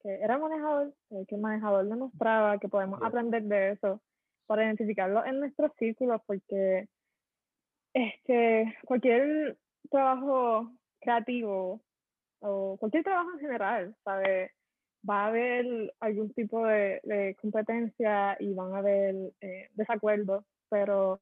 [0.00, 3.08] que era manejador, eh, que el manejador demostraba que podemos Yeah.
[3.08, 4.00] aprender de eso
[4.46, 6.86] para identificarlo en nuestros círculos porque
[7.92, 9.56] este cualquier
[9.90, 10.70] trabajo
[11.00, 11.80] creativo
[12.40, 14.52] o cualquier trabajo en general, ¿sabe?
[15.08, 21.20] Va a haber algún tipo de, de competencia y van a haber eh, desacuerdos, pero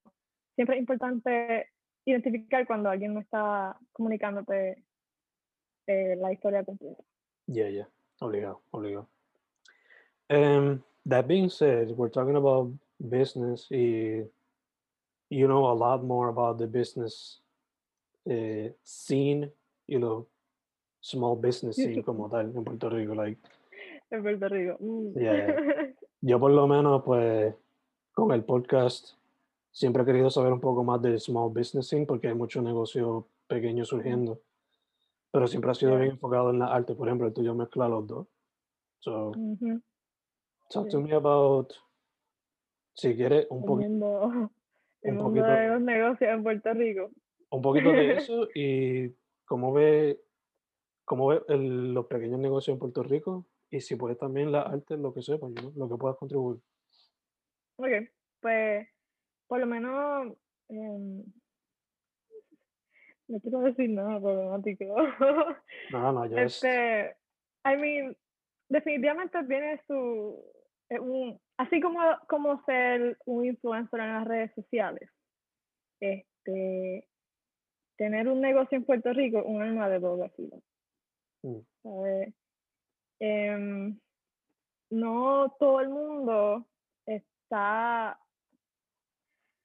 [0.54, 1.68] siempre es importante
[2.04, 4.82] identificar cuando alguien no está comunicándote
[5.86, 7.02] eh, la historia completa.
[7.46, 7.88] Yeah, yeah.
[8.20, 9.08] Obligado, obligado.
[10.30, 13.66] Um, that being said, we're talking about business.
[13.70, 14.24] Y
[15.28, 17.41] you know a lot more about the business
[18.26, 19.50] uh, scene,
[19.86, 20.26] you know,
[21.00, 23.14] small business scene como tal en Puerto Rico.
[23.14, 23.40] Like,
[24.10, 24.76] En Puerto Rico.
[24.80, 25.18] mm.
[25.18, 25.56] Yeah,
[26.20, 27.54] yo por lo menos, pues,
[28.12, 29.14] con el podcast
[29.70, 33.24] siempre he querido saber un poco más del small business scene porque hay muchos negocios
[33.46, 34.40] pequeños surgiendo.
[35.30, 36.94] Pero siempre ha sido bien enfocado en la arte.
[36.94, 38.26] Por ejemplo, el tuyo mezcla los dos.
[38.98, 39.32] So.
[40.68, 41.72] Talk to me about,
[42.94, 44.30] si quieres, un, El poqui- mundo,
[45.02, 47.10] el un mundo poquito- de los negocios en Puerto Rico.
[47.52, 50.18] Un poquito de eso y cómo ve,
[51.04, 54.96] cómo ve el- los pequeños negocios en Puerto Rico y si puedes también la arte,
[54.96, 56.60] lo que sepas, you know, lo que puedas contribuir.
[57.76, 57.88] Ok,
[58.40, 58.88] pues
[59.46, 60.34] por lo menos
[60.68, 61.24] em,
[63.28, 64.94] no quiero decir nada problemático.
[65.90, 67.16] No, no, es- este,
[67.64, 68.16] I mean,
[68.68, 70.42] definitivamente tiene su,
[70.88, 75.10] eh, un, así como, como ser un influencer en las redes sociales,
[76.00, 77.08] este,
[78.02, 80.60] tener un negocio en Puerto Rico, es un arma de doble filo.
[81.44, 81.60] Mm.
[81.84, 82.34] ¿sabes?
[83.20, 83.96] Em,
[84.90, 86.66] no todo el mundo
[87.06, 88.18] está,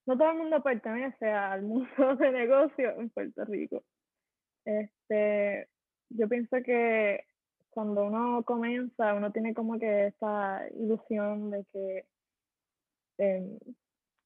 [0.05, 1.87] no todo el mundo pertenece al mundo
[2.19, 3.83] de negocios en Puerto Rico.
[4.65, 5.67] Este,
[6.09, 7.25] yo pienso que
[7.71, 12.05] cuando uno comienza, uno tiene como que esta ilusión de que,
[13.17, 13.57] em,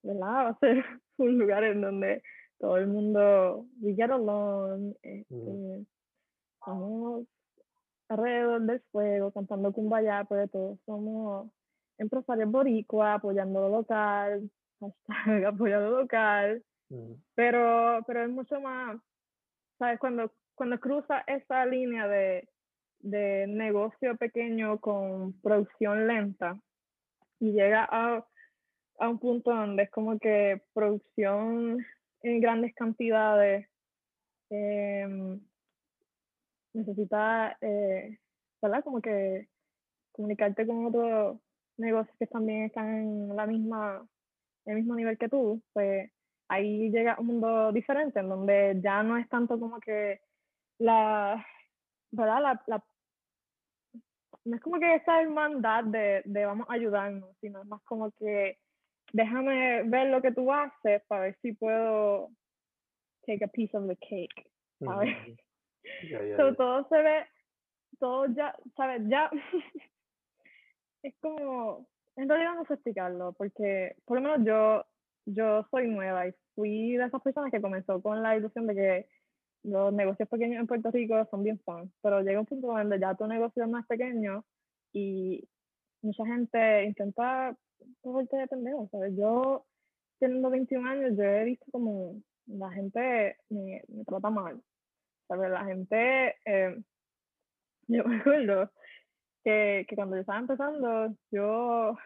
[0.03, 0.19] ¿verdad?
[0.45, 0.83] Va a ser
[1.17, 2.21] un lugar en donde
[2.61, 5.85] todo el mundo, we get along, este,
[6.53, 7.25] estamos
[8.07, 11.51] alrededor del fuego, cantando kumbaya, pero todos somos
[11.97, 18.99] empresarios boricua, apoyando lo local, hashtag apoyando lo local, Mm, pero, pero es mucho más,
[19.79, 19.97] ¿sabes?
[19.99, 22.49] Cuando, cuando cruza esa línea de,
[22.99, 26.59] de negocio pequeño con producción lenta
[27.39, 28.25] y llega a,
[28.99, 31.77] a un punto donde es como que producción
[32.23, 33.67] en grandes cantidades
[34.49, 35.41] em,
[37.61, 38.17] eh,
[38.61, 38.83] ¿verdad?
[38.83, 39.49] Como que
[40.13, 41.39] comunicarte con otros
[41.77, 42.87] negocios que también están
[43.29, 44.07] en la misma,
[44.65, 46.11] el mismo nivel que tú, pues
[46.49, 50.21] ahí llega un mundo diferente, en donde ya no es tanto como que
[50.79, 51.45] la,
[52.11, 52.41] ¿verdad?
[52.67, 52.85] La-
[54.45, 58.11] no es como que esa hermandad de, de vamos a ayudarnos, sino es más como
[58.11, 58.57] que
[59.13, 62.29] déjame ver lo que tú haces para ver si puedo
[63.25, 64.51] take a piece of the cake.
[64.79, 65.15] ¿sabes?
[66.09, 66.55] Ya, ya, So, ya.
[66.55, 67.25] todo se ve,
[67.99, 69.01] todo ya, ¿sabes?
[69.07, 69.29] Ya
[71.03, 74.85] es como, en realidad no sé explicarlo, porque por lo menos yo,
[75.25, 79.09] yo soy nueva y fui de esas personas que comenzó con la ilusión de que
[79.63, 83.15] los negocios pequeños en Puerto Rico son bien fun, pero llega un punto donde ya
[83.15, 84.43] tu negocio es más pequeño
[84.93, 85.47] y
[86.01, 87.55] mucha gente intenta
[88.01, 89.15] cogerte de pendejo, ¿sabes?
[89.15, 89.65] Yo,
[90.19, 94.61] teniendo 21 años, yo he visto como la gente me, me trata mal,
[95.27, 95.51] ¿sabes?
[95.51, 96.81] La gente, eh,
[97.87, 98.71] yo me acuerdo
[99.43, 101.97] que, que cuando yo estaba empezando, yo,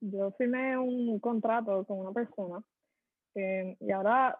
[0.00, 2.62] yo firmé un contrato con una persona
[3.34, 4.38] eh, y ahora,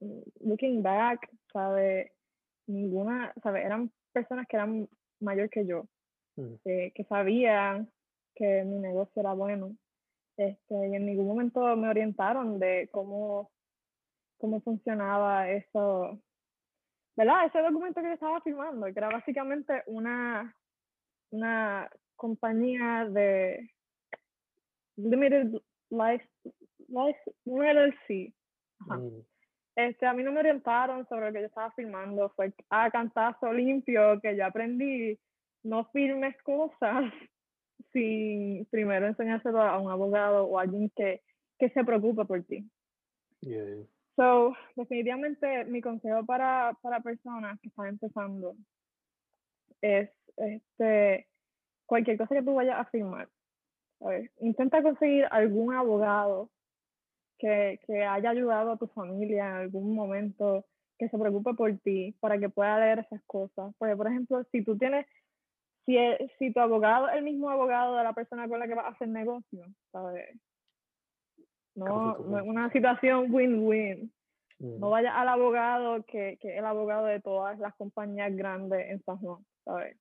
[0.00, 2.12] mm, looking back, ¿sabe?
[2.66, 3.62] Ninguna, ¿sabe?
[3.62, 4.88] Eran personas que eran
[5.20, 5.86] mayor que yo,
[6.40, 7.90] Mm, que, que sabían
[8.40, 9.76] que mi negocio era bueno.
[10.38, 13.50] Este, y en ningún momento me orientaron de cómo,
[14.38, 16.18] cómo funcionaba eso,
[17.14, 17.44] ¿verdad?
[17.44, 20.56] Ese documento que yo estaba firmando, que era básicamente una,
[21.30, 23.70] una compañía de
[24.96, 25.60] limited
[25.90, 26.26] life,
[26.88, 28.32] life LLC,
[28.80, 28.96] Ajá.
[28.96, 29.22] Mm,
[29.76, 33.52] Este, a mí no me orientaron sobre lo que yo estaba filmando, fue a cantazo
[33.52, 35.18] limpio que yo aprendí,
[35.62, 37.12] no filmes cosas
[37.92, 41.22] sin primero enseñárselo a un abogado o alguien que,
[41.58, 42.68] que se preocupe por ti.
[43.40, 43.84] yeah.
[44.16, 48.54] So, definitivamente mi consejo para, para personas que están empezando
[49.80, 51.26] es este,
[51.86, 53.28] cualquier cosa que tú vayas a firmar.
[53.98, 54.30] ¿sabes?
[54.40, 56.50] Intenta conseguir algún abogado
[57.38, 60.66] que, que haya ayudado a tu familia en algún momento,
[60.98, 63.74] que se preocupe por ti, para que pueda leer esas cosas.
[63.78, 65.06] Porque, por ejemplo, si tú tienes,
[65.96, 68.86] si, si tu abogado es el mismo abogado de la persona con la que vas
[68.86, 70.36] a hacer negocio, ¿sabes?
[71.74, 74.12] No, es una situación win-win.
[74.58, 78.90] Mm, No vayas al abogado que, que es el abogado de todas las compañías grandes
[78.90, 79.96] en San Juan, ¿sabes?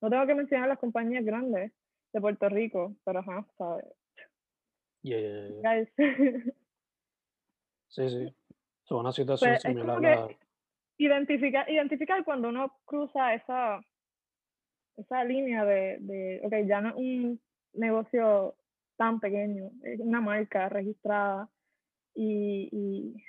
[0.00, 1.72] No tengo que mencionar las compañías grandes
[2.12, 3.86] de Puerto Rico, pero ajá, ¿sabes?
[5.02, 5.74] yeah, yeah, yeah.
[5.74, 5.88] Guys,
[7.88, 8.34] Sí, sí.
[8.82, 10.28] So, una situación Pues, similar a.
[10.98, 13.80] identificar, identificar cuando uno cruza esa,
[14.96, 17.40] esa línea de, de, ok, ya no es un
[17.74, 18.56] negocio
[18.96, 21.50] tan pequeño, es una marca registrada
[22.14, 23.24] y, y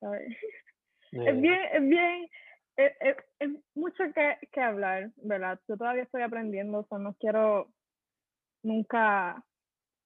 [0.00, 0.28] ¿sabes?
[1.12, 2.28] es bien, es bien,
[2.76, 5.60] es, es- es mucho que, que hablar, ¿verdad?
[5.68, 7.72] Yo todavía estoy aprendiendo, o sea, no quiero
[8.62, 9.44] nunca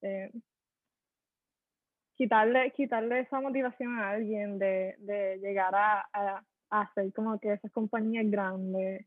[0.03, 0.33] eh,
[2.17, 7.53] quitarle, quitarle esa motivación a alguien de, de llegar a, a, a hacer como que
[7.55, 9.07] esas compañías grandes.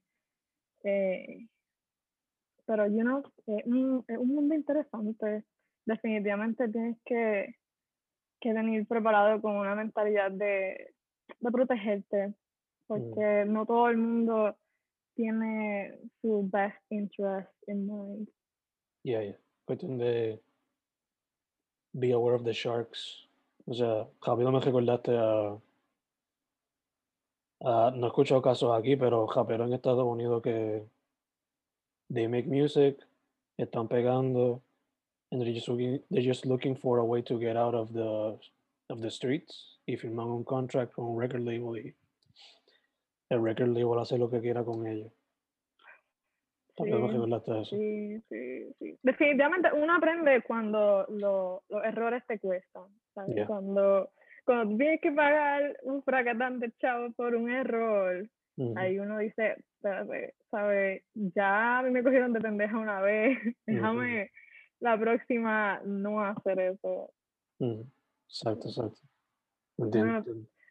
[0.84, 1.48] eh,
[2.66, 5.44] pero, you know, es un, es un mundo interesante.
[5.86, 7.56] Definitivamente tienes que,
[8.40, 10.94] que venir preparado con una mentalidad de,
[11.40, 12.34] de protegerte,
[12.88, 14.56] porque no todo el mundo
[15.16, 18.30] tiene su best interest in mind.
[19.04, 19.38] Yeah, yeah.
[19.66, 20.42] Cuestión de
[21.94, 23.28] be aware of the sharks.
[23.66, 25.58] O sea, rápido me recordaste a,
[27.62, 30.84] a- no he escuchado casos aquí, pero raperos en Estados Unidos que
[32.10, 32.98] they make music,
[33.60, 34.62] están pegando,
[35.32, 38.38] and they're just looking, they're just looking for a way to get out of the
[38.90, 41.94] of the streets y firman un contract con un record label y
[43.30, 45.12] el record label hace lo que quiera con ellos.
[46.86, 46.92] Sí.
[47.78, 48.98] Sí, sí, sí.
[49.04, 53.36] Definitivamente uno aprende cuando lo- los errores te cuestan, ¿sabes?
[53.36, 53.46] Yeah.
[53.46, 54.10] Cuando,
[54.44, 58.28] cuando tienes que pagar un fracatante chavo por un error,
[58.76, 61.04] Ahí uno dice, espérate, ¿sabes?
[61.14, 64.32] Ya a mí me cogieron de pendeja una vez, déjame
[64.80, 67.12] la próxima no hacer eso.
[67.60, 69.00] Exacto, exacto.
[69.78, 70.24] Entiendo.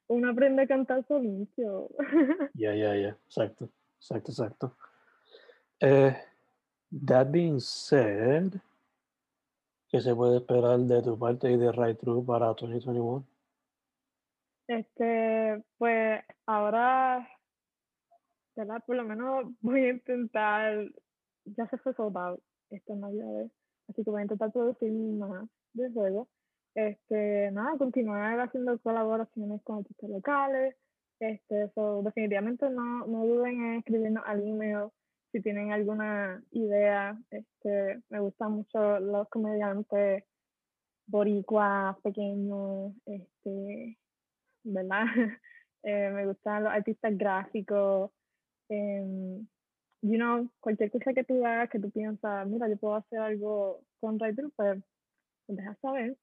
[0.08, 1.90] Uno aprende a cantar solito.
[2.54, 3.16] Ya, ya, ya.
[3.26, 4.76] Exacto, exacto, exacto.
[5.80, 6.14] Eh,
[7.06, 8.52] that being said,
[9.88, 13.24] ¿qué se puede esperar de tu parte y de Right True para 2021?
[14.68, 17.28] Este, pues ahora,
[18.56, 18.82] ¿verdad?
[18.86, 20.86] Por lo menos voy a intentar,
[21.44, 22.40] ya se fue sold out
[22.70, 23.50] esta Navidad,
[23.88, 26.28] así que voy a intentar producir más de juego.
[26.74, 30.74] Este, nada, continuar haciendo colaboraciones con artistas locales.
[31.20, 34.88] Este, so, definitivamente no, no duden en escribirnos al email
[35.32, 37.18] si tienen alguna idea.
[37.30, 40.24] Este, me gustan mucho los comediantes
[41.06, 43.98] boricuas pequeños, este,
[44.64, 45.04] ¿verdad?
[45.84, 48.12] Eh, me gustan los artistas gráficos.
[48.72, 49.46] Em,
[50.02, 53.80] you know, cualquier cosa que tú hagas, que tú piensas, mira, yo puedo hacer algo
[54.00, 54.82] con Writer, pues
[55.48, 56.16] me dejas saber.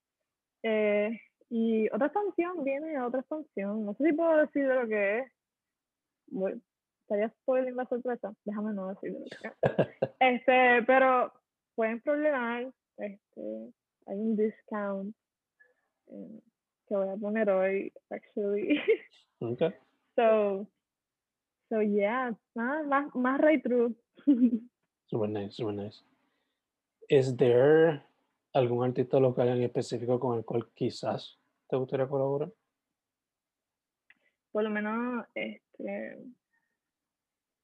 [0.64, 1.20] Eh,
[1.50, 3.86] y otra expansión, viene otra expansión.
[3.86, 5.32] No sé si puedo decir de lo que es.
[6.28, 6.62] Bueno,
[7.02, 8.34] estaría spoiling la sorpresa.
[8.46, 9.54] Déjame no decir de lo que es.
[10.20, 11.32] Este, pero
[11.76, 12.72] pueden problemar.
[12.98, 13.74] Este,
[14.06, 15.16] hay un discount
[16.08, 16.42] eh,
[16.88, 18.80] que voy a poner hoy, actually.
[19.40, 19.74] Okay.
[20.16, 20.68] so,
[21.70, 23.96] so yeah, nada, más, más right through.
[25.08, 26.04] Super nice, super nice.
[27.10, 28.04] Is there
[28.54, 31.38] algún artista local en específico con el cual quizás
[31.70, 32.52] te gustaría colaborar?
[34.52, 36.18] Por lo menos, este,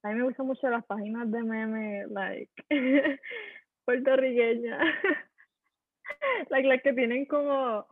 [0.03, 2.51] a mí me gustan mucho las páginas de meme, like,
[3.85, 4.81] puertorriqueñas.
[6.49, 7.87] like, las que tienen como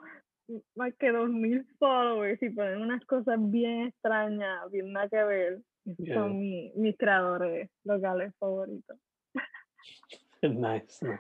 [0.76, 5.62] más que dos mil followers y ponen unas cosas bien extrañas, bien nada que ver.
[5.86, 6.16] Yeah.
[6.16, 8.98] Son mi- mis creadores locales favoritos.
[10.42, 11.20] Nice, nice.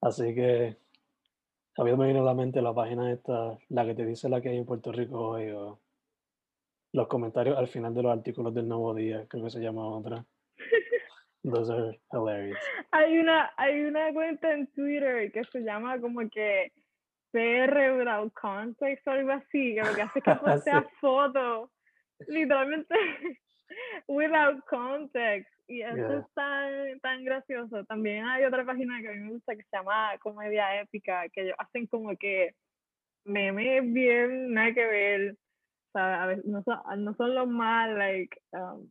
[0.00, 0.76] Así que,
[1.76, 4.50] Javier me vino a la mente la página esta, la que te dice la que
[4.50, 5.80] hay en Puerto Rico hoy, o
[6.92, 10.24] los comentarios al final de los artículos del Nuevo Día, creo que se llama otra.
[11.42, 12.58] Those are hilarious.
[12.92, 16.72] Hay una, hay una cuenta en Twitter que se llama como que
[17.32, 20.88] PR without context o algo así, que lo que hace es que postea Sí.
[21.00, 21.70] fotos,
[22.26, 22.94] literalmente
[24.08, 25.50] without context.
[25.68, 26.18] Y eso Yeah.
[26.20, 27.84] es tan, tan gracioso.
[27.84, 31.42] También hay otra página que a mí me gusta que se llama Comedia Épica, que
[31.42, 32.54] ellos hacen como que
[33.24, 35.32] memes bien, nada que ver.
[35.32, 38.88] O sea, a veces no son, no son los más, like, um,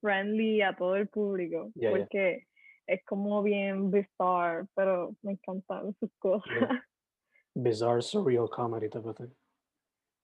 [0.00, 1.98] friendly a todo el público, Yeah, yeah.
[1.98, 2.46] porque
[2.86, 6.44] es como bien bizarre, pero me encantan sus cosas.
[7.54, 9.30] Bizarre, surreal comedy type of thing.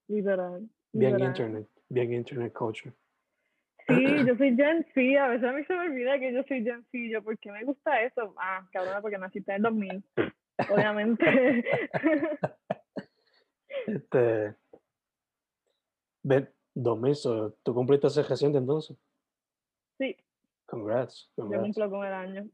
[0.08, 0.68] literal.
[0.92, 2.92] Bien internet, bien internet culture.
[3.86, 6.62] Sí, yo soy Gen Z, a veces a mí se me olvida que yo soy
[6.62, 8.34] Gen Z, yo, ¿por qué me gusta eso?
[8.38, 10.04] Ah, cabrona, porque naciste en el 2000,
[10.70, 11.64] obviamente.
[13.86, 14.54] Este.
[16.22, 18.96] Ve, 2000, so, tú cumpliste ese reciente entonces.
[19.98, 20.16] sí,
[20.66, 21.28] Congrats.
[21.36, 21.64] yo Congrats.
[21.64, 22.48] cumplo con el año.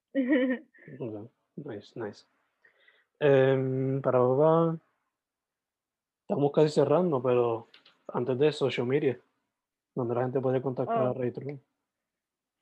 [1.56, 2.24] Nice, nice.
[3.18, 4.18] Em, para
[6.20, 7.68] estamos casi cerrando, pero
[8.08, 9.18] antes de social media,
[9.96, 11.10] donde la gente puede contactar Oh.
[11.10, 11.58] a Ray True.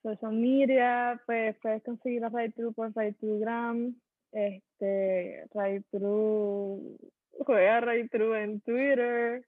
[0.03, 3.95] social media, pues puedes conseguir a Raytru por Raytrugram,
[4.33, 6.97] este, Raytru,
[7.45, 9.47] juega Raytru en Twitter,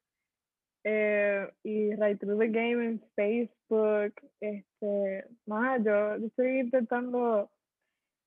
[0.85, 7.51] eh, y Raytru The Game en Facebook, este, más, yo, yo estoy intentando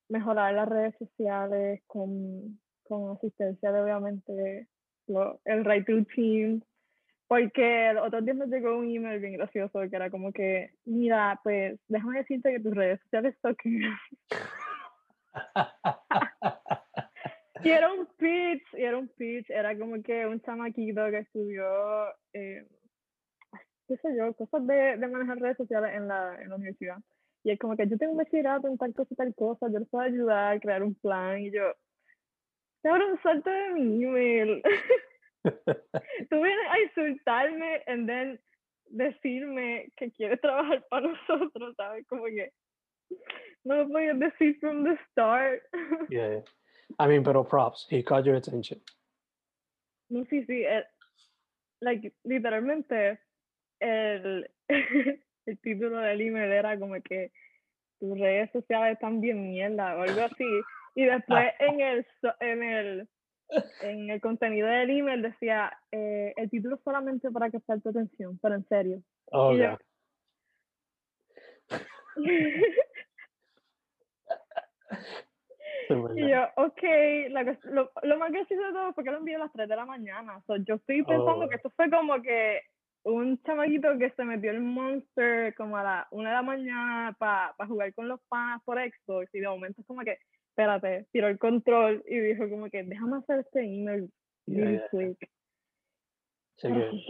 [0.10, 4.68] mejorar las redes sociales con, con asistencia de obviamente
[5.07, 6.62] lo- el Raytru Team,
[7.30, 11.80] porque otros días me llegó un email bien gracioso que era como que, mira, pues
[11.88, 13.84] déjame decirte que tus redes sociales toquen.
[17.63, 21.63] y era un pitch, y era un pitch, era como que un chamaquito que estudió,
[22.34, 22.65] eh,
[23.88, 26.97] qué sé yo, cosas de, de manejar redes sociales en la, en la universidad.
[27.43, 29.77] Y es como que yo tengo un bachillerato en tal cosa y tal cosa, yo
[29.77, 31.41] les puedo ayudar a crear un plan.
[31.41, 31.75] Y yo,
[32.82, 34.63] cabrón, salta de mi email.
[35.43, 38.39] Tú vienes a insultarme and then
[38.91, 42.05] decirme que quieres trabajar para nosotros, ¿sabes?
[42.07, 42.51] Como que
[43.63, 45.61] no lo podías decir from the start.
[46.09, 46.41] Yeah, yeah.
[46.99, 48.81] I mean, pero props, he caught your attention.
[50.09, 50.87] No, sí, sí, el-
[51.81, 53.19] like, literalmente
[53.79, 54.49] el,
[55.45, 57.31] el título del email era como que
[57.99, 60.45] tus redes sociales están bien mierda o algo así.
[60.95, 62.05] Y después en el,
[62.39, 63.09] en el,
[63.82, 68.56] en el contenido del email decía, eh, el título solamente para captar tu atención, pero
[68.56, 69.02] en serio.
[69.32, 69.78] Oh, Y yo-
[76.16, 76.84] Y yo, ok,
[77.30, 79.76] la lo, lo más gracioso de todo fue que lo envié a las 3 de
[79.76, 80.39] la mañana.
[80.45, 81.50] So, yo estoy pensando Oh.
[81.50, 82.62] que esto fue como que
[83.04, 87.54] un chamaquito que se metió el Monster como a la 1 de la mañana para
[87.68, 90.20] jugar con los panas por Xbox y de momento es como que,
[90.60, 94.12] espérate, tiró el control y dijo como que déjame hacer este email
[94.45, 95.30] Yeah, really yeah, quick.
[96.57, 97.01] Así que,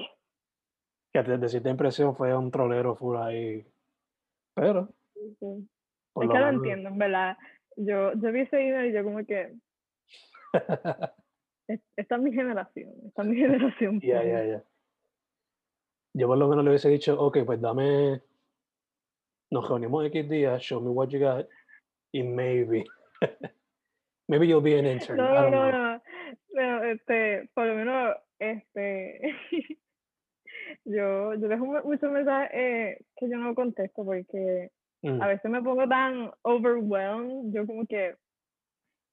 [1.13, 3.65] que te decirte impresión fue un trolero full ahí.
[4.53, 5.45] Pero, Sí, sí.
[6.15, 7.37] Es lo que lo entiendo, en verdad.
[7.75, 9.55] Yo, yo vi ese email y yo como que,
[11.67, 13.99] es- esta es mi generación, esta es mi generación.
[14.01, 14.63] Ya, ya, ya.
[16.13, 18.21] Yo por lo menos le hubiese dicho, ok, pues dame,
[19.51, 21.47] nos reunimos X días, show me what you got,
[22.11, 22.83] y maybe,
[24.27, 25.17] maybe you'll be an intern.
[25.17, 25.71] No, no, know.
[25.71, 26.01] no,
[26.53, 29.21] no, este, por lo menos, este,
[30.85, 35.49] yo, yo dejo mu- muchos mensajes eh, que yo no contesto porque Mm, a veces
[35.49, 38.17] me pongo tan overwhelmed, yo como que,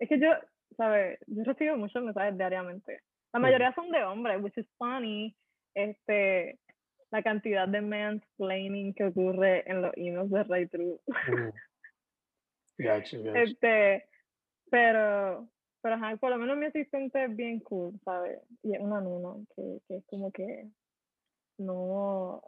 [0.00, 0.30] es que yo,
[0.76, 1.20] ¿sabes?
[1.28, 3.02] Yo recibo muchos mensajes diariamente.
[3.32, 3.42] La Ujú.
[3.42, 5.36] mayoría son de hombres, which is funny,
[5.76, 6.58] este,
[7.12, 10.98] la cantidad de mansplaining que ocurre en los emails de Ray True.
[11.06, 11.52] mm.
[12.78, 13.42] Gotcha, gotcha.
[13.42, 14.08] Este,
[14.70, 15.48] pero,
[15.82, 18.40] pero ajá, por lo menos mi asistente es bien cool, ¿sabes?
[18.62, 20.68] Y es una nuna, que, que es como que
[21.58, 22.42] no.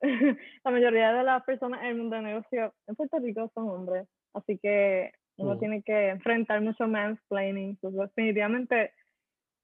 [0.64, 4.08] La mayoría de las personas en el mundo de negocio en Puerto Rico son hombres,
[4.34, 5.58] así que uno Mm.
[5.58, 7.78] tiene que enfrentar mucho mansplaining.
[7.80, 8.92] So, definitivamente,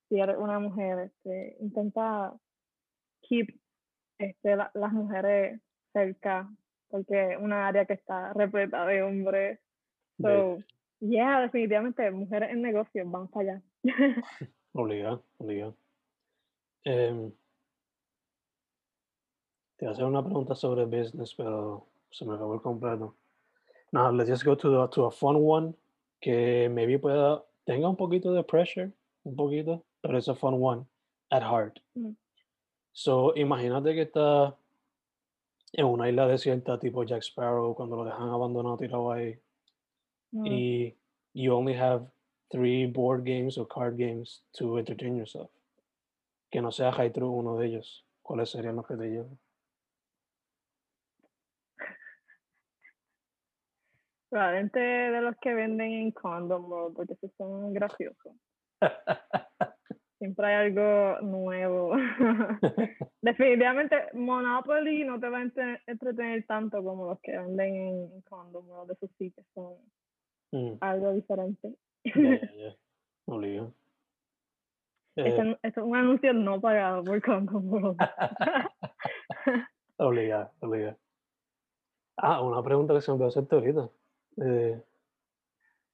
[0.09, 2.35] si eres una mujer, este, intenta
[3.23, 3.61] keep
[4.19, 5.61] este, la- las mujeres
[5.93, 6.51] cerca,
[6.89, 9.61] porque es una área que está repleta de hombres.
[10.23, 10.63] So,
[11.01, 13.63] yeah, definitivamente, mujeres en negocios, vamos para allá.
[14.73, 15.75] Obligado, obligado.
[16.85, 17.33] Em,
[19.77, 23.17] te voy a hacer una pregunta sobre business, pero se me acabó el completo.
[23.93, 25.75] Now, let's just go to, the- to a fun one
[26.21, 28.93] que maybe pueda, tenga un poquito de pressure,
[29.25, 30.87] un poquito, pero es a fun one
[31.31, 31.81] at heart.
[31.95, 32.15] Mm.
[32.93, 34.57] So, imagínate que está
[35.73, 39.39] en una isla desierta tipo Jack Sparrow cuando lo dejan abandonado tirado ahí
[40.33, 40.97] Mm, y
[41.35, 42.07] you only have
[42.51, 45.51] three board games or card games to entertain yourself.
[46.51, 49.39] que no sea High True uno de ellos, ¿cuáles serían los que te llevan?
[54.29, 58.33] Probablemente de los que venden en Condom World, porque esos son graciosos.
[60.19, 61.95] Siempre hay algo nuevo.
[63.23, 68.69] Definitivamente Monopoly no te va a entre- entretener tanto como los que venden en Condom
[68.69, 68.93] World.
[68.93, 69.75] Esos sí que son
[70.53, 71.75] Mm, algo diferente.
[72.05, 72.77] ya.
[73.27, 73.73] Obligado.
[75.17, 77.99] Este, Eh, es un anuncio no pagado por Condom World.
[79.99, 80.97] obligado, obligado.
[82.17, 83.89] Ah, una pregunta que se me olvidó hacerte ahorita.
[84.39, 84.83] Eh,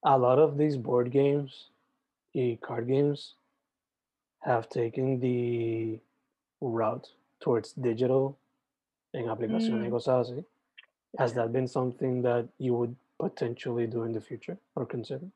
[0.02, 1.70] a lot of these board games
[2.32, 3.36] y card games
[4.40, 6.00] have taken the
[6.60, 7.08] route
[7.40, 8.36] towards digital
[9.12, 9.90] en aplicaciones y Mm.
[9.90, 10.44] cosas así.
[11.18, 15.30] Has that been something that you would potentially do in the future or consider?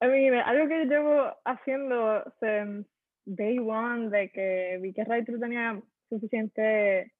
[0.00, 2.86] I mean, algo que llevo haciendo since
[3.26, 7.12] day one de que vi que Ray tenía suficiente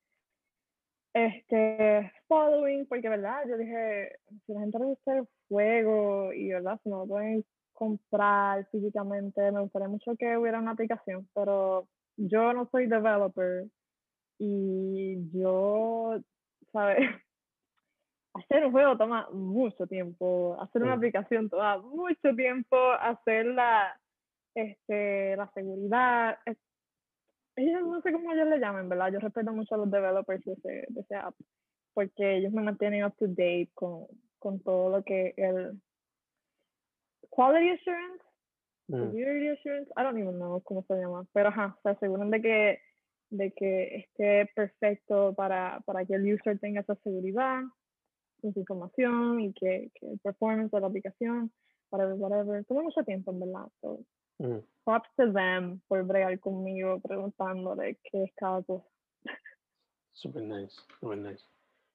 [1.14, 6.90] este following, porque verdad, yo dije, si la gente gusta el juego y verdad, si
[6.90, 12.68] no lo pueden comprar físicamente, me gustaría mucho que hubiera una aplicación, pero yo no
[12.70, 13.66] soy developer
[14.38, 16.20] y yo,
[16.72, 16.98] ¿sabes?
[18.35, 20.99] hacer un juego toma mucho tiempo, hacer una Mm.
[20.99, 23.99] aplicación toma mucho tiempo, hacer la,
[24.55, 26.39] este, la seguridad.
[26.47, 26.59] es-
[27.57, 29.12] Ellos no sé cómo ellos le llaman, ¿verdad?
[29.12, 31.37] Yo respeto mucho a los developers de ese, de ese app,
[31.95, 34.07] porque ellos me mantienen up to date con,
[34.41, 35.80] con todo lo que el
[37.30, 38.24] quality assurance,
[38.89, 42.43] Mm, security assurance, I don't even know cómo se llama, pero ajá, se aseguran de
[42.43, 42.80] que,
[43.30, 47.62] de que esté perfecto para, para que el user tenga esa seguridad
[48.45, 51.51] con su información y que, que el performance de la aplicación,
[51.90, 52.64] whatever, whatever.
[52.66, 53.68] Toma mucho tiempo, en verdad.
[53.80, 54.05] So,
[54.38, 54.59] mm.
[54.84, 58.86] props to them por bregar conmigo preguntándole qué es cada cosa.
[60.12, 61.42] Super nice, super nice.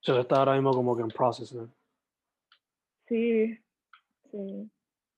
[0.01, 1.69] So está ahora mismo como que en process, ¿no?
[3.07, 3.55] Sí,
[4.31, 4.71] sí.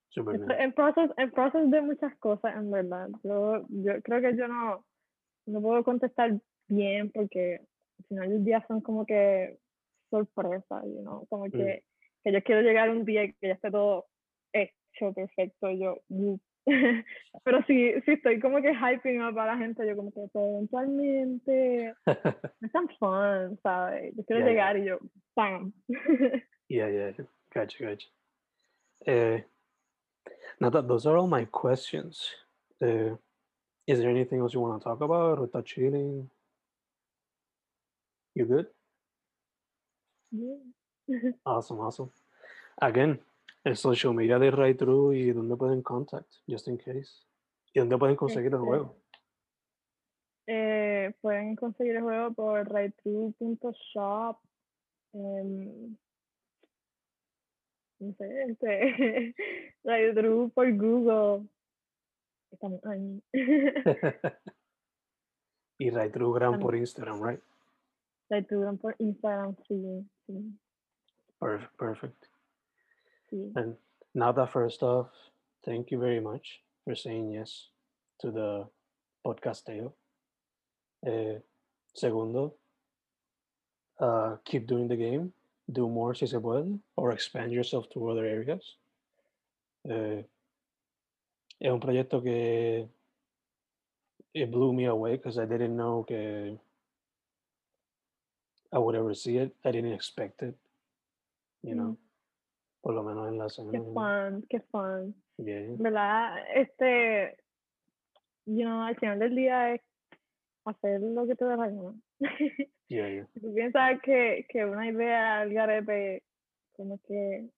[0.10, 0.64] Super Estoy nice.
[0.64, 3.08] en proceso en proceso de muchas cosas, en verdad.
[3.24, 4.86] Yo, yo creo que yo no,
[5.46, 7.66] no puedo contestar bien porque
[8.00, 9.61] al final del día son como que
[10.12, 11.26] sorpresas, you know?
[11.30, 11.84] Como que,
[12.24, 14.06] que yo quiero llegar un día y que ya esté todo
[14.54, 15.98] hecho, perfecto, yo...
[16.10, 16.38] "Uh".
[17.44, 20.46] Pero si, si estoy como que hyping up a la gente, yo como que "Pero
[20.58, 21.96] eventualmente
[22.62, 24.14] es tan fun, ¿sabes?
[24.16, 24.48] Yo quiero ya.
[24.48, 25.00] llegar y yo,
[25.34, 25.74] ¡pam!
[26.70, 27.26] Yeah, yeah, yeah.
[27.54, 28.08] Gotcha, gotcha.
[29.08, 29.42] Uh,
[30.60, 32.30] now that those are all my questions.
[32.80, 33.18] Uh,
[33.88, 36.30] is there anything else you want to talk about or touch chilling?
[38.36, 38.68] You good?
[40.32, 41.34] Yeah.
[41.46, 42.10] Awesome, awesome.
[42.78, 43.20] Again,
[43.64, 47.26] el social media de Right True y dónde pueden contact, just in case.
[47.74, 48.96] Y dónde pueden conseguir el Este, juego.
[50.48, 54.38] Eh, pueden conseguir el juego por raytrue.shop.
[55.14, 55.98] em,
[58.00, 59.36] no sé, este,
[59.84, 61.48] Raytrue por Google.
[62.52, 63.22] Estamos ahí.
[65.78, 67.42] y Right True Gram Tam- por Instagram, right?
[68.30, 70.52] Raytrue por Instagram, sí, sí,
[71.40, 72.28] Perfect, perfect.
[73.32, 73.52] sí.
[73.56, 73.76] And
[74.14, 75.10] now that first off,
[75.66, 77.70] thank you very much for saying yes
[78.20, 78.68] to the
[79.26, 79.96] podcast tale.
[81.06, 81.40] Eh,
[81.96, 82.54] segundo,
[84.00, 85.34] uh, keep doing the game,
[85.72, 88.78] do more si se puede, or expand yourself to other areas.
[89.90, 90.24] Eh,
[91.60, 92.88] es un proyecto que
[94.34, 96.60] it blew me away because I didn't know que
[98.72, 99.54] I would ever see it.
[99.66, 100.56] I didn't expect it,
[101.62, 101.98] you know, Mm.
[102.82, 103.84] por lo menos en la Qué semana.
[103.94, 105.16] fun, qué fun.
[105.38, 105.76] Yeah.
[105.78, 106.38] ¿Verdad?
[106.56, 107.38] Este,
[108.46, 109.82] you know, al final del día es
[110.66, 111.94] hacer lo que te da la gana.
[112.88, 113.26] Yeah, yeah.
[113.34, 116.24] Si tú piensas que, que una idea al garete,
[116.74, 117.50] como que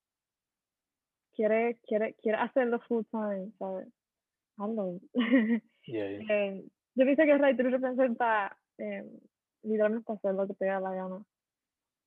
[1.36, 3.88] quiere, quiere, quiere hacerlo full time, ¿sabes?
[4.58, 5.00] Hazlo.
[5.88, 6.20] Yeah, yeah.
[6.30, 6.64] Eh,
[6.96, 9.04] yo pienso que Ray True representa eh,
[9.64, 11.24] literalmente hacer lo que te da la gana.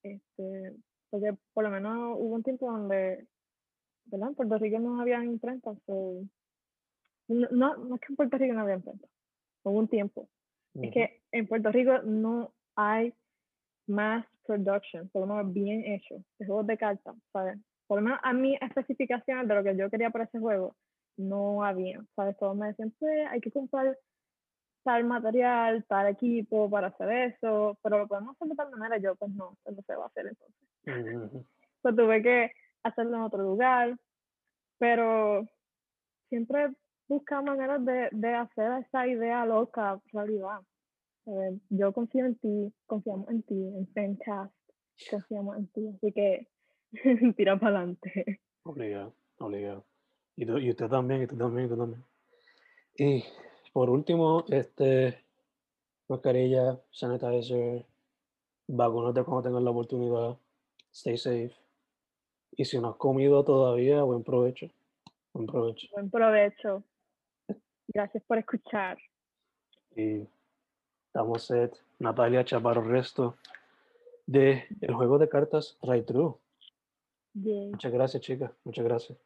[0.03, 0.77] Este,
[1.11, 3.27] porque por lo menos hubo un tiempo donde,
[4.07, 4.29] ¿verdad?
[4.31, 5.79] En Puerto Rico no había imprentas.
[5.87, 6.23] so-
[7.29, 9.11] no, no, no es que en Puerto Rico no había imprentas.
[9.65, 10.29] Hubo un tiempo
[10.83, 10.91] es Ujú.
[10.93, 13.15] que en Puerto Rico no hay
[13.89, 17.59] mass production, por lo menos bien hecho, de juegos de cartas, ¿sabes?
[17.87, 20.77] Por lo menos a mí especificaciones de lo que yo quería para ese juego
[21.17, 22.37] no había, ¿sabes?
[22.39, 23.99] Todos me decían, pues hay que comprar
[24.87, 29.17] tal material, tal equipo para hacer eso, pero lo podemos hacer de tal manera, yo
[29.17, 30.69] pues no, eso no se va a hacer entonces.
[30.87, 31.47] Ujú, ujú.
[31.83, 32.53] So, tuve que
[32.85, 33.97] hacerlo en otro lugar,
[34.79, 35.45] pero
[36.29, 36.71] siempre
[37.09, 40.61] buscar maneras de, de hacer esa idea loca realidad.
[41.27, 44.55] Eh, yo confío en ti, confiamos en ti, en Fencast,
[45.11, 46.49] confiamos en ti, así que
[47.37, 48.41] tira para adelante.
[48.65, 49.85] Obligado, obligado.
[50.37, 52.05] Y, tú- y usted también, y tú también, y tú también.
[52.99, 53.25] Y
[53.77, 55.23] por último, este,
[56.09, 57.85] mascarilla, sanitizer,
[58.69, 60.39] vacunate cuando tengas la oportunidad,
[60.91, 61.55] stay safe.
[62.53, 64.71] Y si no has comido todavía, buen provecho.
[65.35, 65.89] Buen provecho.
[65.93, 66.85] Buen provecho.
[67.89, 68.97] Gracias por escuchar.
[69.95, 70.27] Y
[71.09, 71.77] estamos set.
[71.99, 73.37] Natalia Chaparro Resto
[74.25, 76.33] de el juego de cartas Right True.
[77.35, 77.73] Yay.
[77.73, 78.53] Muchas gracias, chicas.
[78.65, 79.26] Muchas gracias.